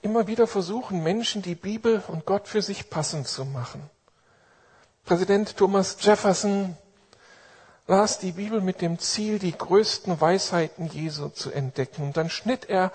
Immer 0.01 0.27
wieder 0.27 0.47
versuchen 0.47 1.01
Menschen, 1.01 1.41
die 1.41 1.55
Bibel 1.55 2.03
und 2.09 2.25
Gott 2.25 2.49
für 2.49 2.61
sich 2.61 2.89
passend 2.89 3.25
zu 3.25 3.45
machen. 3.45 3.89
Präsident 5.05 5.55
Thomas 5.55 5.97
Jefferson 6.01 6.77
las 7.87 8.19
die 8.19 8.31
Bibel 8.31 8.61
mit 8.61 8.81
dem 8.81 8.99
Ziel, 8.99 9.39
die 9.39 9.51
größten 9.57 10.19
Weisheiten 10.21 10.87
Jesu 10.87 11.29
zu 11.29 11.51
entdecken. 11.51 12.03
Und 12.03 12.17
dann 12.17 12.29
schnitt 12.29 12.69
er 12.69 12.91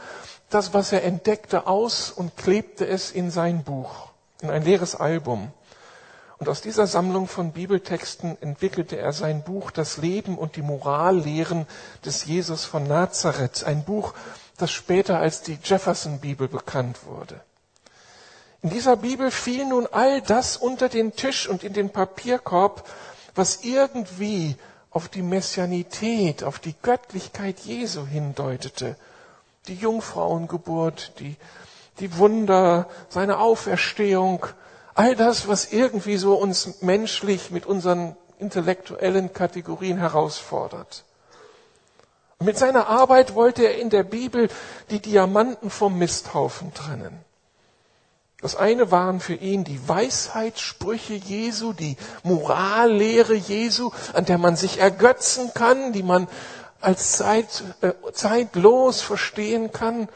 das, 0.51 0.72
was 0.72 0.92
er 0.92 1.05
entdeckte, 1.05 1.66
aus 1.66 2.11
und 2.11 2.37
klebte 2.37 2.87
es 2.87 3.11
in 3.11 3.31
sein 3.31 3.64
Buch, 3.64 4.09
in 4.40 4.51
ein 4.51 4.62
leeres 4.62 4.94
Album. 4.94 5.53
Und 6.38 6.48
aus 6.48 6.61
dieser 6.61 6.87
Sammlung 6.87 7.27
von 7.27 7.53
Bibeltexten 7.53 8.40
entwickelte 8.40 8.96
er 8.96 9.12
sein 9.12 9.42
Buch 9.42 9.72
Das 9.72 9.96
Leben 9.96 10.38
und 10.38 10.55
die 10.57 10.62
Morallehren 10.62 11.66
des 12.05 12.24
Jesus 12.24 12.64
von 12.64 12.87
Nazareth, 12.87 13.64
ein 13.64 13.85
Buch, 13.85 14.14
das 14.57 14.70
später 14.70 15.18
als 15.18 15.42
die 15.42 15.59
Jefferson 15.62 16.20
Bibel 16.20 16.48
bekannt 16.48 17.05
wurde. 17.07 17.40
In 18.62 18.70
dieser 18.70 18.96
Bibel 18.96 19.31
fiel 19.31 19.66
nun 19.66 19.87
all 19.90 20.22
das 20.22 20.57
unter 20.57 20.88
den 20.88 21.14
Tisch 21.14 21.48
und 21.48 21.62
in 21.62 21.72
den 21.72 21.90
Papierkorb, 21.90 22.88
was 23.35 23.62
irgendwie 23.62 24.57
auf 24.98 25.08
die 25.08 25.22
Messianität, 25.22 26.42
auf 26.42 26.58
die 26.58 26.74
Göttlichkeit 26.82 27.61
Jesu 27.61 28.04
hindeutete. 28.04 28.96
Die 29.68 29.76
Jungfrauengeburt, 29.76 31.12
die, 31.20 31.37
die 32.00 32.18
Wunder, 32.18 32.88
seine 33.08 33.38
Auferstehung, 33.38 34.44
all 34.96 35.14
das, 35.14 35.46
was 35.46 35.72
irgendwie 35.72 36.16
so 36.16 36.34
uns 36.34 36.82
menschlich 36.82 37.52
mit 37.52 37.64
unseren 37.64 38.16
intellektuellen 38.40 39.32
Kategorien 39.32 39.98
herausfordert. 39.98 41.04
Und 42.38 42.46
mit 42.46 42.58
seiner 42.58 42.88
Arbeit 42.88 43.37
wollte 43.37 43.66
er 43.66 43.78
in 43.78 43.90
der 43.90 44.02
Bibel 44.02 44.48
die 44.90 44.98
Diamanten 44.98 45.70
vom 45.70 45.96
Misthaufen 45.96 46.74
trennen. 46.74 47.24
Das 48.40 48.55
eine 48.55 48.92
waren 48.92 49.18
für 49.18 49.35
ihn 49.35 49.64
die 49.64 49.88
Weisheitssprüche 49.88 51.14
Jesu, 51.14 51.72
die 51.72 51.96
Morallehre 52.22 53.35
Jesu, 53.35 53.90
an 54.12 54.27
der 54.27 54.38
man 54.38 54.55
sich 54.55 54.79
ergötzen 54.79 55.51
kann, 55.55 55.92
die 55.92 56.05
man 56.05 56.29
als 56.81 57.12
Zeit, 57.12 57.64
äh, 57.81 57.94
zeitlos 58.12 59.01
verstehen 59.01 59.72
kann, 59.72 60.09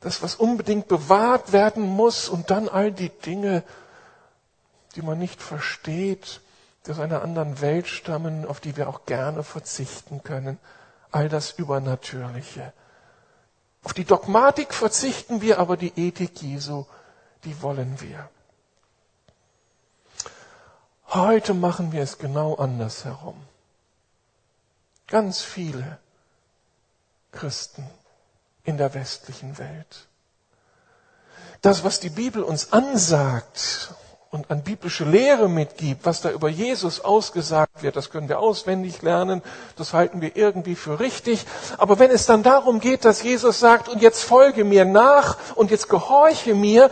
das, 0.00 0.20
was 0.20 0.34
unbedingt 0.34 0.88
bewahrt 0.88 1.52
werden 1.52 1.84
muss 1.84 2.28
und 2.28 2.50
dann 2.50 2.68
all 2.68 2.90
die 2.90 3.10
Dinge, 3.10 3.62
die 4.96 5.02
man 5.02 5.20
nicht 5.20 5.40
versteht, 5.40 6.40
die 6.84 6.90
aus 6.90 6.98
einer 6.98 7.22
anderen 7.22 7.60
Welt 7.60 7.86
stammen, 7.86 8.46
auf 8.46 8.58
die 8.58 8.76
wir 8.76 8.88
auch 8.88 9.06
gerne 9.06 9.44
verzichten 9.44 10.24
können, 10.24 10.58
all 11.12 11.28
das 11.28 11.52
Übernatürliche. 11.52 12.72
Auf 13.84 13.92
die 13.92 14.04
Dogmatik 14.04 14.74
verzichten 14.74 15.40
wir, 15.40 15.60
aber 15.60 15.76
die 15.76 15.92
Ethik 15.96 16.42
Jesu 16.42 16.84
die 17.44 17.60
wollen 17.62 18.00
wir. 18.00 18.28
Heute 21.08 21.54
machen 21.54 21.92
wir 21.92 22.02
es 22.02 22.18
genau 22.18 22.54
andersherum. 22.54 23.40
Ganz 25.06 25.42
viele 25.42 25.98
Christen 27.30 27.86
in 28.64 28.78
der 28.78 28.94
westlichen 28.94 29.58
Welt. 29.58 30.08
Das, 31.60 31.84
was 31.84 32.00
die 32.00 32.10
Bibel 32.10 32.42
uns 32.42 32.72
ansagt 32.72 33.94
und 34.30 34.50
an 34.50 34.62
biblische 34.62 35.04
Lehre 35.04 35.48
mitgibt, 35.48 36.04
was 36.04 36.20
da 36.20 36.30
über 36.30 36.48
Jesus 36.48 37.00
ausgesagt 37.00 37.82
wird, 37.82 37.94
das 37.94 38.10
können 38.10 38.28
wir 38.28 38.40
auswendig 38.40 39.00
lernen, 39.02 39.42
das 39.76 39.92
halten 39.92 40.20
wir 40.20 40.36
irgendwie 40.36 40.74
für 40.74 40.98
richtig. 40.98 41.46
Aber 41.78 42.00
wenn 42.00 42.10
es 42.10 42.26
dann 42.26 42.42
darum 42.42 42.80
geht, 42.80 43.04
dass 43.04 43.22
Jesus 43.22 43.60
sagt, 43.60 43.88
und 43.88 44.02
jetzt 44.02 44.24
folge 44.24 44.64
mir 44.64 44.84
nach 44.84 45.36
und 45.54 45.70
jetzt 45.70 45.88
gehorche 45.88 46.54
mir, 46.54 46.90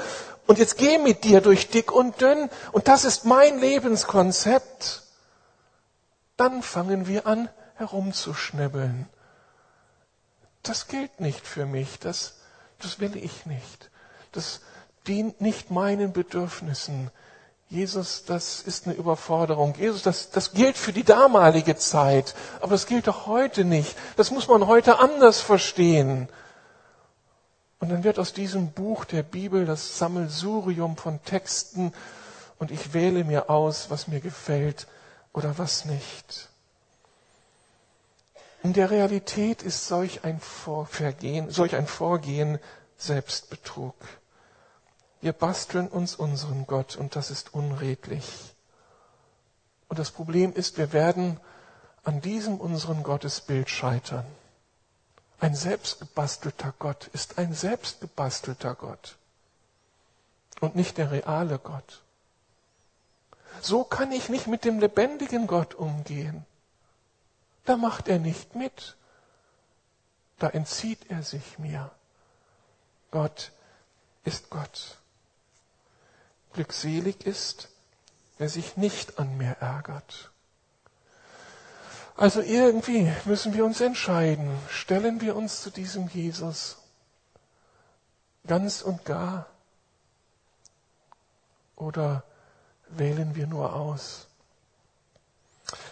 und 0.52 0.58
jetzt 0.58 0.76
geh 0.76 0.98
mit 0.98 1.24
dir 1.24 1.40
durch 1.40 1.70
dick 1.70 1.90
und 1.90 2.20
dünn 2.20 2.50
und 2.72 2.86
das 2.86 3.04
ist 3.04 3.24
mein 3.24 3.58
Lebenskonzept, 3.58 5.02
dann 6.36 6.62
fangen 6.62 7.06
wir 7.08 7.26
an 7.26 7.48
herumzuschnibbeln. 7.76 9.08
Das 10.62 10.88
gilt 10.88 11.20
nicht 11.20 11.46
für 11.46 11.64
mich, 11.64 11.98
das, 11.98 12.34
das 12.78 13.00
will 13.00 13.16
ich 13.16 13.46
nicht. 13.46 13.90
Das, 14.32 14.60
dient 15.06 15.40
nicht 15.40 15.70
meinen 15.70 16.12
Bedürfnissen. 16.12 17.10
Jesus, 17.68 18.24
das 18.26 18.60
ist 18.62 18.86
eine 18.86 18.94
Überforderung. 18.94 19.74
Jesus, 19.78 20.02
das, 20.02 20.30
das 20.30 20.52
gilt 20.52 20.76
für 20.76 20.92
die 20.92 21.04
damalige 21.04 21.76
Zeit, 21.76 22.34
aber 22.60 22.72
das 22.72 22.86
gilt 22.86 23.06
doch 23.06 23.26
heute 23.26 23.64
nicht. 23.64 23.96
Das 24.16 24.30
muss 24.30 24.48
man 24.48 24.66
heute 24.66 24.98
anders 24.98 25.40
verstehen. 25.40 26.28
Und 27.82 27.88
dann 27.88 28.04
wird 28.04 28.20
aus 28.20 28.32
diesem 28.32 28.70
Buch 28.70 29.04
der 29.04 29.24
Bibel 29.24 29.66
das 29.66 29.98
Sammelsurium 29.98 30.96
von 30.96 31.20
Texten 31.24 31.92
und 32.60 32.70
ich 32.70 32.94
wähle 32.94 33.24
mir 33.24 33.50
aus, 33.50 33.90
was 33.90 34.06
mir 34.06 34.20
gefällt 34.20 34.86
oder 35.32 35.58
was 35.58 35.84
nicht. 35.84 36.48
In 38.62 38.72
der 38.72 38.92
Realität 38.92 39.64
ist 39.64 39.88
solch 39.88 40.22
ein 40.22 40.38
Vorgehen, 40.38 41.50
solch 41.50 41.74
ein 41.74 41.88
Vorgehen 41.88 42.60
Selbstbetrug. 42.98 43.96
Wir 45.20 45.32
basteln 45.32 45.88
uns 45.88 46.14
unseren 46.14 46.68
Gott 46.68 46.94
und 46.94 47.16
das 47.16 47.32
ist 47.32 47.52
unredlich. 47.52 48.54
Und 49.88 49.98
das 49.98 50.12
Problem 50.12 50.52
ist, 50.52 50.78
wir 50.78 50.92
werden 50.92 51.40
an 52.04 52.20
diesem 52.20 52.58
unseren 52.58 53.02
Gottesbild 53.02 53.68
scheitern. 53.68 54.24
Ein 55.42 55.56
selbstgebastelter 55.56 56.72
Gott 56.78 57.08
ist 57.14 57.36
ein 57.36 57.52
selbstgebastelter 57.52 58.76
Gott 58.76 59.16
und 60.60 60.76
nicht 60.76 60.98
der 60.98 61.10
reale 61.10 61.58
Gott. 61.58 62.00
So 63.60 63.82
kann 63.82 64.12
ich 64.12 64.28
nicht 64.28 64.46
mit 64.46 64.64
dem 64.64 64.78
lebendigen 64.78 65.48
Gott 65.48 65.74
umgehen. 65.74 66.46
Da 67.64 67.76
macht 67.76 68.06
er 68.06 68.20
nicht 68.20 68.54
mit. 68.54 68.94
Da 70.38 70.48
entzieht 70.48 71.10
er 71.10 71.24
sich 71.24 71.58
mir. 71.58 71.90
Gott 73.10 73.50
ist 74.22 74.48
Gott. 74.48 74.98
Glückselig 76.52 77.26
ist, 77.26 77.68
wer 78.38 78.48
sich 78.48 78.76
nicht 78.76 79.18
an 79.18 79.36
mir 79.38 79.56
ärgert. 79.58 80.31
Also 82.16 82.40
irgendwie 82.40 83.10
müssen 83.24 83.54
wir 83.54 83.64
uns 83.64 83.80
entscheiden. 83.80 84.50
Stellen 84.68 85.20
wir 85.20 85.34
uns 85.36 85.62
zu 85.62 85.70
diesem 85.70 86.08
Jesus 86.08 86.78
ganz 88.46 88.82
und 88.82 89.04
gar 89.04 89.46
oder 91.76 92.24
wählen 92.88 93.34
wir 93.34 93.46
nur 93.46 93.74
aus? 93.74 94.28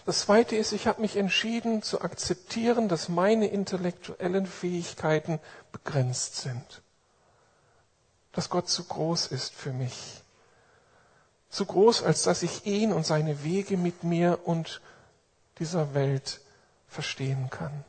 Das 0.05 0.21
Zweite 0.21 0.57
ist, 0.57 0.73
ich 0.73 0.87
habe 0.87 1.01
mich 1.01 1.17
entschieden 1.17 1.83
zu 1.83 2.03
akzeptieren, 2.03 2.89
dass 2.89 3.09
meine 3.09 3.47
intellektuellen 3.47 4.47
Fähigkeiten 4.47 5.41
begrenzt 5.73 6.37
sind. 6.37 6.83
Dass 8.33 8.51
Gott 8.51 8.69
zu 8.69 8.85
groß 8.85 9.29
ist 9.29 9.55
für 9.55 9.73
mich 9.73 10.21
zu 11.51 11.67
groß, 11.67 12.05
als 12.05 12.23
dass 12.23 12.43
ich 12.43 12.65
ihn 12.65 12.93
und 12.93 13.05
seine 13.05 13.43
Wege 13.43 13.77
mit 13.77 14.05
mir 14.05 14.39
und 14.45 14.81
dieser 15.61 15.95
Welt 15.95 16.41
verstehen 16.89 17.49
kann. 17.51 17.85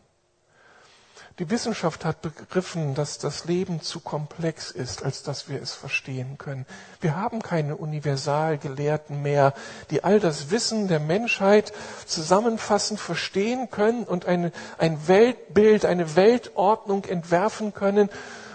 Die 1.40 1.50
Wissenschaft 1.50 2.06
hat 2.06 2.22
begriffen, 2.22 2.94
dass 2.94 3.18
das 3.18 3.46
Leben 3.46 3.82
zu 3.82 4.00
komplex 4.02 4.70
ist, 4.70 5.04
als 5.04 5.24
dass 5.24 5.50
wir 5.50 5.62
es 5.62 5.74
verstehen 5.74 6.38
können. 6.38 6.68
Wir 7.00 7.16
haben 7.16 7.42
keine 7.42 7.78
Universalgelehrten 7.78 9.24
mehr, 9.24 9.54
die 9.90 10.04
all 10.04 10.20
das 10.20 10.52
Wissen 10.52 10.88
der 10.88 11.00
Menschheit 11.00 11.74
zusammenfassen, 12.06 12.98
verstehen 12.98 13.72
können 13.72 14.04
und 14.04 14.26
eine, 14.26 14.52
ein 14.78 15.08
Weltbild, 15.08 15.86
eine 15.86 16.16
Weltordnung 16.16 17.06
entwerfen 17.06 17.74
können, 17.74 18.10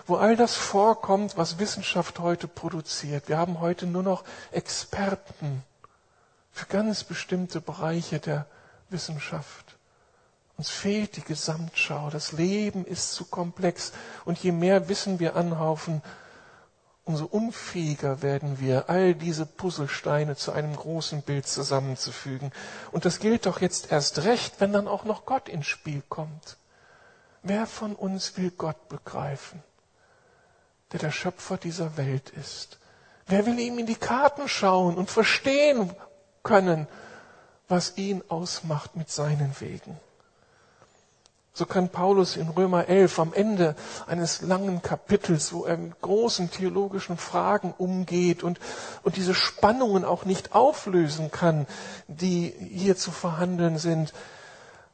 wo 0.06 0.16
all 0.16 0.36
das 0.36 0.54
vorkommt, 0.54 1.36
was 1.36 1.58
Wissenschaft 1.58 2.20
heute 2.20 2.46
produziert. 2.46 3.28
Wir 3.28 3.38
haben 3.38 3.60
heute 3.60 3.86
nur 3.86 4.04
noch 4.04 4.22
Experten 4.52 5.64
für 6.52 6.66
ganz 6.66 7.02
bestimmte 7.02 7.60
Bereiche 7.60 8.20
der 8.20 8.46
Wissenschaft. 8.90 9.76
Uns 10.56 10.70
fehlt 10.70 11.16
die 11.16 11.22
Gesamtschau. 11.22 12.10
Das 12.10 12.32
Leben 12.32 12.84
ist 12.84 13.12
zu 13.12 13.24
komplex. 13.26 13.92
Und 14.24 14.38
je 14.38 14.52
mehr 14.52 14.88
Wissen 14.88 15.18
wir 15.18 15.36
anhaufen, 15.36 16.02
umso 17.04 17.26
unfähiger 17.26 18.22
werden 18.22 18.58
wir, 18.58 18.88
all 18.88 19.14
diese 19.14 19.46
Puzzlesteine 19.46 20.36
zu 20.36 20.52
einem 20.52 20.74
großen 20.74 21.22
Bild 21.22 21.46
zusammenzufügen. 21.46 22.52
Und 22.90 23.04
das 23.04 23.18
gilt 23.18 23.46
doch 23.46 23.60
jetzt 23.60 23.92
erst 23.92 24.24
recht, 24.24 24.54
wenn 24.60 24.72
dann 24.72 24.88
auch 24.88 25.04
noch 25.04 25.26
Gott 25.26 25.48
ins 25.48 25.66
Spiel 25.66 26.02
kommt. 26.08 26.56
Wer 27.42 27.66
von 27.66 27.94
uns 27.94 28.36
will 28.36 28.50
Gott 28.50 28.88
begreifen? 28.88 29.62
der 30.92 31.00
der 31.00 31.10
Schöpfer 31.10 31.56
dieser 31.56 31.96
Welt 31.96 32.30
ist. 32.30 32.78
Wer 33.26 33.44
will 33.46 33.58
ihm 33.58 33.78
in 33.78 33.86
die 33.86 33.96
Karten 33.96 34.48
schauen 34.48 34.96
und 34.96 35.10
verstehen 35.10 35.92
können, 36.42 36.86
was 37.68 37.96
ihn 37.96 38.22
ausmacht 38.28 38.96
mit 38.96 39.10
seinen 39.10 39.54
Wegen? 39.60 39.98
So 41.52 41.64
kann 41.64 41.88
Paulus 41.88 42.36
in 42.36 42.50
Römer 42.50 42.86
11 42.86 43.18
am 43.18 43.32
Ende 43.32 43.76
eines 44.06 44.42
langen 44.42 44.82
Kapitels, 44.82 45.54
wo 45.54 45.64
er 45.64 45.78
mit 45.78 45.98
großen 46.02 46.50
theologischen 46.50 47.16
Fragen 47.16 47.72
umgeht 47.78 48.42
und, 48.42 48.60
und 49.02 49.16
diese 49.16 49.34
Spannungen 49.34 50.04
auch 50.04 50.26
nicht 50.26 50.54
auflösen 50.54 51.30
kann, 51.30 51.66
die 52.08 52.52
hier 52.58 52.98
zu 52.98 53.10
verhandeln 53.10 53.78
sind, 53.78 54.12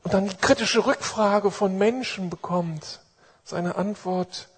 und 0.05 0.15
dann 0.15 0.29
die 0.29 0.37
kritische 0.37 0.87
Rückfrage 0.87 1.51
von 1.51 1.77
Menschen 1.79 2.31
bekommt, 2.31 3.01
seine 3.45 3.75
Antwort, 3.75 4.49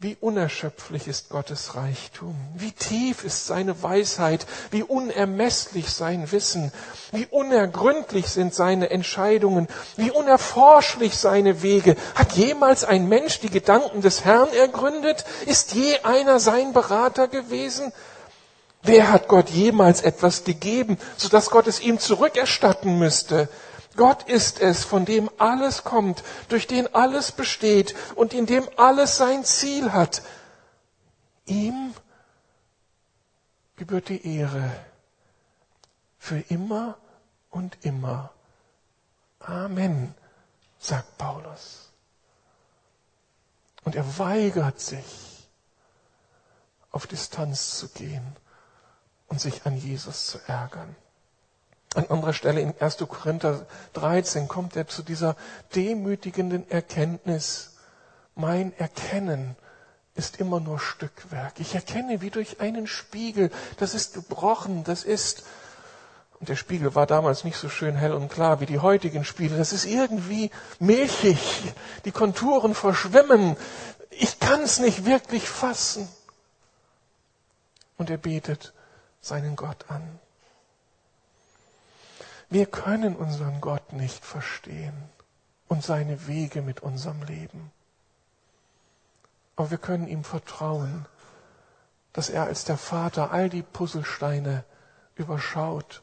wie 0.00 0.16
unerschöpflich 0.20 1.08
ist 1.08 1.28
Gottes 1.28 1.74
Reichtum, 1.74 2.36
wie 2.54 2.70
tief 2.70 3.24
ist 3.24 3.48
seine 3.48 3.82
Weisheit, 3.82 4.46
wie 4.70 4.84
unermesslich 4.84 5.90
sein 5.90 6.30
Wissen, 6.30 6.70
wie 7.10 7.26
unergründlich 7.26 8.28
sind 8.28 8.54
seine 8.54 8.90
Entscheidungen, 8.90 9.66
wie 9.96 10.12
unerforschlich 10.12 11.16
seine 11.16 11.62
Wege. 11.62 11.96
Hat 12.14 12.30
jemals 12.34 12.84
ein 12.84 13.08
Mensch 13.08 13.40
die 13.40 13.50
Gedanken 13.50 14.00
des 14.00 14.24
Herrn 14.24 14.52
ergründet? 14.52 15.24
Ist 15.46 15.74
je 15.74 15.98
einer 16.04 16.38
sein 16.38 16.72
Berater 16.72 17.26
gewesen? 17.26 17.92
Wer 18.82 19.10
hat 19.10 19.26
Gott 19.26 19.50
jemals 19.50 20.02
etwas 20.02 20.44
gegeben, 20.44 20.96
sodass 21.16 21.50
Gott 21.50 21.66
es 21.66 21.80
ihm 21.80 21.98
zurückerstatten 21.98 23.00
müsste? 23.00 23.48
Gott 23.98 24.28
ist 24.28 24.60
es, 24.60 24.84
von 24.84 25.04
dem 25.04 25.28
alles 25.38 25.82
kommt, 25.82 26.22
durch 26.48 26.68
den 26.68 26.94
alles 26.94 27.32
besteht 27.32 27.96
und 28.14 28.32
in 28.32 28.46
dem 28.46 28.66
alles 28.76 29.16
sein 29.16 29.44
Ziel 29.44 29.92
hat. 29.92 30.22
Ihm 31.46 31.92
gebührt 33.74 34.08
die 34.08 34.36
Ehre 34.36 34.70
für 36.16 36.38
immer 36.38 36.96
und 37.50 37.76
immer. 37.84 38.30
Amen, 39.40 40.14
sagt 40.78 41.18
Paulus. 41.18 41.90
Und 43.82 43.96
er 43.96 44.18
weigert 44.18 44.78
sich, 44.78 45.48
auf 46.92 47.08
Distanz 47.08 47.78
zu 47.78 47.88
gehen 47.88 48.36
und 49.26 49.40
sich 49.40 49.66
an 49.66 49.76
Jesus 49.76 50.26
zu 50.26 50.38
ärgern. 50.46 50.94
An 51.94 52.06
anderer 52.08 52.34
Stelle 52.34 52.60
in 52.60 52.74
1. 52.78 52.98
Korinther 53.08 53.66
13 53.94 54.46
kommt 54.46 54.76
er 54.76 54.88
zu 54.88 55.02
dieser 55.02 55.36
demütigenden 55.74 56.70
Erkenntnis. 56.70 57.76
Mein 58.34 58.76
Erkennen 58.78 59.56
ist 60.14 60.38
immer 60.40 60.60
nur 60.60 60.80
Stückwerk. 60.80 61.60
Ich 61.60 61.74
erkenne 61.74 62.20
wie 62.20 62.30
durch 62.30 62.60
einen 62.60 62.86
Spiegel. 62.86 63.50
Das 63.78 63.94
ist 63.94 64.14
gebrochen. 64.14 64.84
Das 64.84 65.04
ist, 65.04 65.44
und 66.40 66.48
der 66.48 66.56
Spiegel 66.56 66.94
war 66.94 67.06
damals 67.06 67.44
nicht 67.44 67.56
so 67.56 67.68
schön 67.68 67.96
hell 67.96 68.12
und 68.12 68.28
klar 68.28 68.60
wie 68.60 68.66
die 68.66 68.80
heutigen 68.80 69.24
Spiegel. 69.24 69.56
Das 69.56 69.72
ist 69.72 69.86
irgendwie 69.86 70.50
milchig. 70.80 71.72
Die 72.04 72.12
Konturen 72.12 72.74
verschwimmen. 72.74 73.56
Ich 74.10 74.40
kann 74.40 74.60
es 74.62 74.78
nicht 74.78 75.06
wirklich 75.06 75.48
fassen. 75.48 76.08
Und 77.96 78.10
er 78.10 78.18
betet 78.18 78.74
seinen 79.20 79.56
Gott 79.56 79.86
an. 79.88 80.18
Wir 82.50 82.66
können 82.66 83.14
unseren 83.14 83.60
Gott 83.60 83.92
nicht 83.92 84.24
verstehen 84.24 84.94
und 85.68 85.84
seine 85.84 86.26
Wege 86.26 86.62
mit 86.62 86.80
unserem 86.80 87.22
Leben. 87.22 87.70
Aber 89.56 89.70
wir 89.70 89.78
können 89.78 90.08
ihm 90.08 90.24
vertrauen, 90.24 91.06
dass 92.12 92.30
er 92.30 92.44
als 92.44 92.64
der 92.64 92.78
Vater 92.78 93.32
all 93.32 93.50
die 93.50 93.62
Puzzlesteine 93.62 94.64
überschaut 95.14 96.02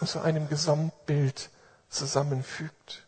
und 0.00 0.08
zu 0.08 0.20
einem 0.20 0.48
Gesamtbild 0.48 1.50
zusammenfügt. 1.88 3.06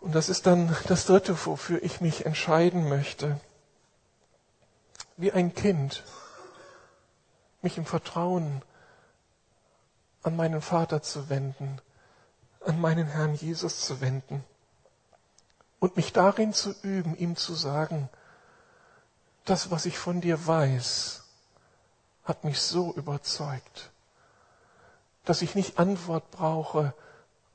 Und 0.00 0.14
das 0.14 0.28
ist 0.28 0.46
dann 0.46 0.76
das 0.86 1.06
Dritte, 1.06 1.34
wofür 1.46 1.82
ich 1.82 2.00
mich 2.00 2.26
entscheiden 2.26 2.88
möchte. 2.88 3.40
Wie 5.16 5.32
ein 5.32 5.54
Kind 5.54 6.04
mich 7.62 7.78
im 7.78 7.86
Vertrauen 7.86 8.62
an 10.28 10.36
meinen 10.36 10.60
Vater 10.60 11.00
zu 11.00 11.30
wenden, 11.30 11.80
an 12.60 12.78
meinen 12.78 13.06
Herrn 13.06 13.34
Jesus 13.34 13.80
zu 13.80 14.02
wenden 14.02 14.44
und 15.80 15.96
mich 15.96 16.12
darin 16.12 16.52
zu 16.52 16.74
üben, 16.82 17.16
ihm 17.16 17.34
zu 17.34 17.54
sagen, 17.54 18.10
das, 19.46 19.70
was 19.70 19.86
ich 19.86 19.98
von 19.98 20.20
dir 20.20 20.46
weiß, 20.46 21.24
hat 22.24 22.44
mich 22.44 22.60
so 22.60 22.92
überzeugt, 22.92 23.90
dass 25.24 25.40
ich 25.40 25.54
nicht 25.54 25.78
Antwort 25.78 26.30
brauche 26.30 26.92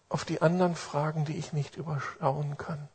auf 0.10 0.26
die 0.26 0.42
anderen 0.42 0.76
Fragen, 0.76 1.26
die 1.26 1.38
ich 1.38 1.54
nicht 1.54 1.76
überschauen 1.76 2.58
kann. 2.58 2.88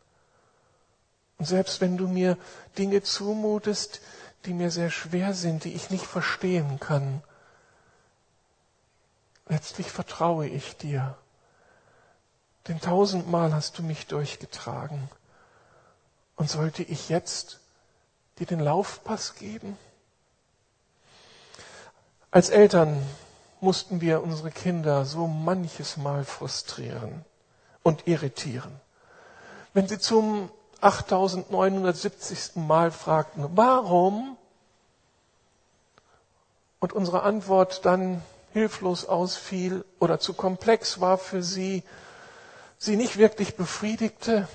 Und 1.39 1.45
selbst 1.45 1.81
wenn 1.81 1.97
du 1.97 2.09
mir 2.09 2.37
Dinge 2.79 3.05
zumutest, 3.05 4.01
die 4.45 4.55
mir 4.55 4.72
sehr 4.72 4.91
schwer 4.91 5.35
sind, 5.35 5.62
die 5.62 5.74
ich 5.74 5.91
nicht 5.91 6.07
verstehen 6.07 6.81
kann, 6.81 7.22
letztlich 9.49 9.91
vertraue 9.91 10.47
ich 10.47 10.77
dir. 10.77 11.17
Denn 12.67 12.81
tausendmal 12.81 13.55
hast 13.55 13.79
du 13.79 13.83
mich 13.83 14.07
durchgetragen. 14.07 15.09
Und 16.37 16.51
sollte 16.51 16.83
ich 16.83 17.09
jetzt 17.09 17.61
dir 18.39 18.47
den 18.47 18.61
Laufpass 18.61 19.35
geben? 19.35 19.77
Als 22.31 22.51
Eltern 22.51 23.03
mussten 23.61 24.01
wir 24.01 24.23
unsere 24.23 24.51
Kinder 24.51 25.05
so 25.05 25.27
manches 25.27 25.97
Mal 25.97 26.25
frustrieren 26.25 27.25
und 27.83 28.07
irritieren. 28.07 28.81
Wenn 29.73 29.89
sie 29.89 29.99
zum 29.99 30.51
8970. 30.81 32.57
Mal 32.57 32.91
fragten, 32.91 33.57
warum? 33.57 34.37
Und 36.81 36.93
unsere 36.93 37.23
Antwort 37.23 37.85
dann 37.85 38.23
hilflos 38.53 39.05
ausfiel 39.05 39.85
oder 39.99 40.21
zu 40.21 40.35
komplex 40.35 41.01
war 41.01 41.19
für 41.19 41.43
sie, 41.43 41.83
sie 42.79 42.97
nicht 42.97 43.19
wirklich 43.19 43.57
befriedigte. 43.57 44.49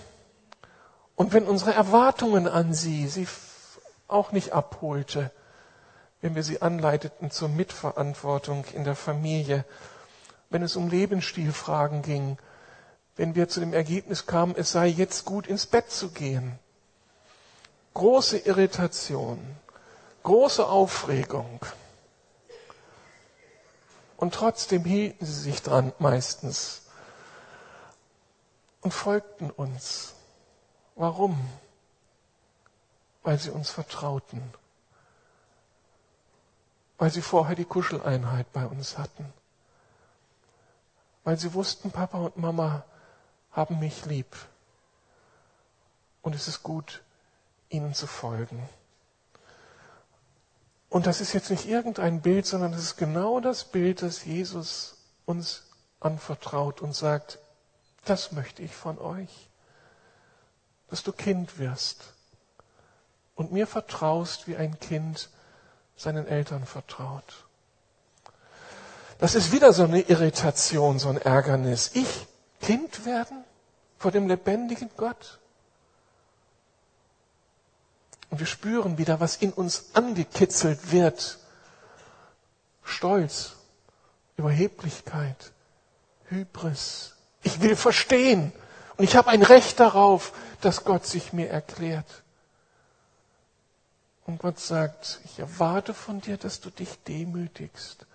Und 1.16 1.34
wenn 1.34 1.46
unsere 1.46 1.74
Erwartungen 1.74 2.48
an 2.48 2.74
sie 2.74 3.08
sie 3.08 3.28
auch 4.08 4.32
nicht 4.32 4.54
abholte, 4.54 5.32
wenn 6.22 6.36
wir 6.36 6.44
sie 6.44 6.62
anleiteten 6.62 7.32
zur 7.32 7.50
Mitverantwortung 7.50 8.66
in 8.74 8.84
der 8.84 8.96
Familie, 8.96 9.66
wenn 10.50 10.64
es 10.64 10.76
um 10.76 10.89
Lebensstilfragen 10.89 12.02
ging, 12.02 12.38
wenn 13.16 13.36
wir 13.36 13.50
zu 13.50 13.60
dem 13.60 13.74
Ergebnis 13.74 14.26
kamen, 14.26 14.56
es 14.58 14.72
sei 14.72 14.88
jetzt 14.88 15.26
gut 15.26 15.48
ins 15.48 15.66
Bett 15.66 15.91
zu 15.91 16.10
gehen. 16.10 16.58
Große 17.94 18.38
Irritation, 18.38 19.39
große 20.24 20.66
Aufregung. 20.66 21.60
Und 24.24 24.34
trotzdem 24.34 24.86
hielten 24.86 25.26
sie 25.26 25.34
sich 25.34 25.61
dran 25.61 25.91
meistens 25.99 26.84
und 28.80 28.93
folgten 28.93 29.51
uns. 29.51 30.13
Warum? 30.95 31.38
Weil 33.24 33.38
sie 33.38 33.49
uns 33.51 33.69
vertrauten 33.69 34.41
weil 37.03 37.11
sie 37.11 37.21
vorher 37.21 37.57
die 37.57 37.65
Kuscheleinheit 37.65 38.53
bei 38.53 38.65
uns 38.65 38.97
hatten, 38.97 39.34
weil 41.26 41.38
sie 41.38 41.53
wussten, 41.53 41.91
Papa 41.91 42.17
und 42.17 42.38
Mama 42.38 42.86
haben 43.51 43.80
mich 43.80 44.05
lieb 44.05 44.38
und 46.21 46.34
es 46.34 46.47
ist 46.47 46.63
gut, 46.63 47.03
ihnen 47.67 47.93
zu 47.93 48.07
folgen. 48.07 48.69
Und 50.94 51.08
das 51.08 51.22
ist 51.22 51.34
jetzt 51.34 51.50
nicht 51.50 51.68
irgendein 51.68 52.22
Bild, 52.22 52.46
sondern 52.46 52.72
es 52.74 52.84
ist 52.84 52.98
genau 52.98 53.39
das 53.39 53.64
Bild, 53.64 54.04
das 54.04 54.26
Jesus 54.26 54.96
uns 55.26 55.64
anvertraut 56.00 56.84
und 56.84 56.94
sagt, 56.94 57.39
das 58.06 58.32
möchte 58.32 58.62
ich 58.62 58.76
von 58.76 59.00
euch, 59.00 59.50
dass 60.91 61.02
du 61.02 61.12
Kind 61.12 61.58
wirst 61.58 62.14
und 63.34 63.52
mir 63.52 63.66
vertraust 63.66 64.48
wie 64.48 64.56
ein 64.56 64.80
Kind, 64.80 65.32
seinen 65.98 66.28
Eltern 66.28 66.64
vertraut. 66.64 67.48
Das 69.18 69.34
ist 69.34 69.52
wieder 69.52 69.74
so 69.74 69.86
eine 69.86 70.02
Irritation, 70.02 71.00
so 71.00 71.10
ein 71.10 71.18
Ärgernis. 71.18 71.89
Ich 71.96 72.28
Kind 72.62 73.08
werden 73.08 73.44
vor 73.98 74.12
dem 74.12 74.28
lebendigen 74.28 74.91
Gott. 74.96 75.39
Und 78.34 78.39
wir 78.39 78.47
spüren 78.47 78.97
wieder, 78.97 79.19
was 79.19 79.36
in 79.36 79.53
uns 79.53 79.91
angekitzelt 79.93 80.91
wird. 80.91 81.38
Stolz, 82.84 83.51
Überheblichkeit, 84.38 85.51
Hybris. 86.29 87.13
Ich 87.43 87.61
will 87.61 87.75
verstehen 87.75 88.51
und 88.97 89.03
ich 89.03 89.15
habe 89.15 89.29
ein 89.29 89.43
Recht 89.43 89.79
darauf, 89.79 90.34
dass 90.61 90.84
Gott 90.84 91.05
sich 91.05 91.31
mir 91.31 91.47
erklärt. 91.51 92.23
Und 94.25 94.39
Gott 94.39 94.59
sagt, 94.59 95.19
ich 95.25 95.38
erwarte 95.38 95.93
von 95.93 96.19
dir, 96.19 96.38
dass 96.38 96.59
du 96.59 96.71
dich 96.71 97.03
demütigst. 97.03 98.07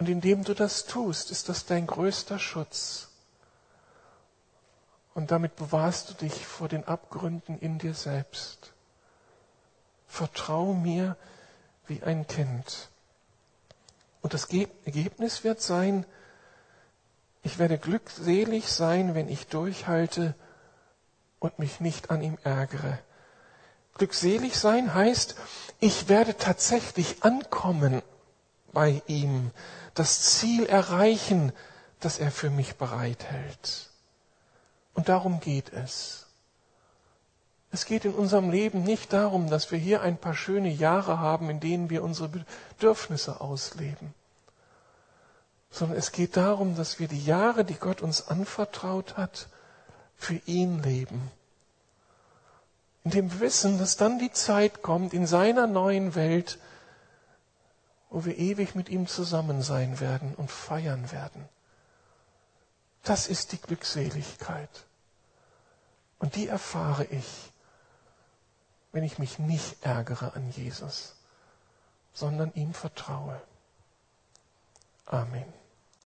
Und 0.00 0.08
indem 0.08 0.42
du 0.42 0.52
das 0.52 0.86
tust, 0.86 1.30
ist 1.30 1.48
das 1.48 1.64
dein 1.64 1.86
größter 1.86 2.40
Schutz. 2.40 3.06
Und 5.14 5.30
damit 5.30 5.54
bewahrst 5.54 6.10
du 6.10 6.14
dich 6.14 6.44
vor 6.44 6.66
den 6.66 6.82
Abgründen 6.88 7.56
in 7.60 7.78
dir 7.78 7.94
selbst. 7.94 8.72
Vertrau 10.12 10.74
mir 10.74 11.16
wie 11.86 12.02
ein 12.02 12.26
Kind. 12.26 12.90
Und 14.20 14.34
das 14.34 14.44
Ergebnis 14.44 15.42
wird 15.42 15.62
sein, 15.62 16.04
ich 17.42 17.58
werde 17.58 17.78
glückselig 17.78 18.68
sein, 18.68 19.14
wenn 19.14 19.30
ich 19.30 19.46
durchhalte 19.46 20.34
und 21.38 21.58
mich 21.58 21.80
nicht 21.80 22.10
an 22.10 22.22
ihm 22.22 22.36
ärgere. 22.44 22.98
Glückselig 23.94 24.58
sein 24.58 24.92
heißt, 24.92 25.34
ich 25.80 26.10
werde 26.10 26.36
tatsächlich 26.36 27.24
ankommen 27.24 28.02
bei 28.70 29.00
ihm, 29.06 29.50
das 29.94 30.20
Ziel 30.20 30.66
erreichen, 30.66 31.52
das 32.00 32.18
er 32.18 32.30
für 32.30 32.50
mich 32.50 32.76
bereithält. 32.76 33.88
Und 34.92 35.08
darum 35.08 35.40
geht 35.40 35.72
es. 35.72 36.21
Es 37.72 37.86
geht 37.86 38.04
in 38.04 38.14
unserem 38.14 38.50
Leben 38.50 38.82
nicht 38.82 39.12
darum, 39.12 39.48
dass 39.50 39.70
wir 39.70 39.78
hier 39.78 40.02
ein 40.02 40.18
paar 40.18 40.34
schöne 40.34 40.68
Jahre 40.68 41.18
haben, 41.18 41.50
in 41.50 41.58
denen 41.58 41.90
wir 41.90 42.04
unsere 42.04 42.28
Bedürfnisse 42.28 43.40
ausleben, 43.40 44.14
sondern 45.70 45.98
es 45.98 46.12
geht 46.12 46.36
darum, 46.36 46.76
dass 46.76 46.98
wir 46.98 47.08
die 47.08 47.24
Jahre, 47.24 47.64
die 47.64 47.74
Gott 47.74 48.02
uns 48.02 48.28
anvertraut 48.28 49.16
hat, 49.16 49.48
für 50.16 50.40
ihn 50.46 50.82
leben 50.82 51.30
in 53.04 53.10
dem 53.10 53.40
Wissen, 53.40 53.78
dass 53.78 53.96
dann 53.96 54.18
die 54.18 54.32
Zeit 54.32 54.82
kommt 54.82 55.12
in 55.12 55.26
seiner 55.26 55.66
neuen 55.66 56.14
Welt, 56.14 56.58
wo 58.10 58.24
wir 58.24 58.38
ewig 58.38 58.74
mit 58.74 58.88
ihm 58.88 59.06
zusammen 59.06 59.62
sein 59.62 59.98
werden 60.00 60.34
und 60.34 60.50
feiern 60.50 61.10
werden. 61.10 61.48
Das 63.02 63.26
ist 63.26 63.52
die 63.52 63.60
Glückseligkeit. 63.60 64.86
Und 66.18 66.36
die 66.36 66.46
erfahre 66.46 67.04
ich, 67.06 67.51
wenn 68.92 69.04
ich 69.04 69.18
mich 69.18 69.38
nicht 69.38 69.82
ärgere 69.82 70.34
an 70.34 70.50
Jesus, 70.50 71.16
sondern 72.12 72.52
ihm 72.54 72.74
vertraue. 72.74 73.40
Amen. 75.06 75.61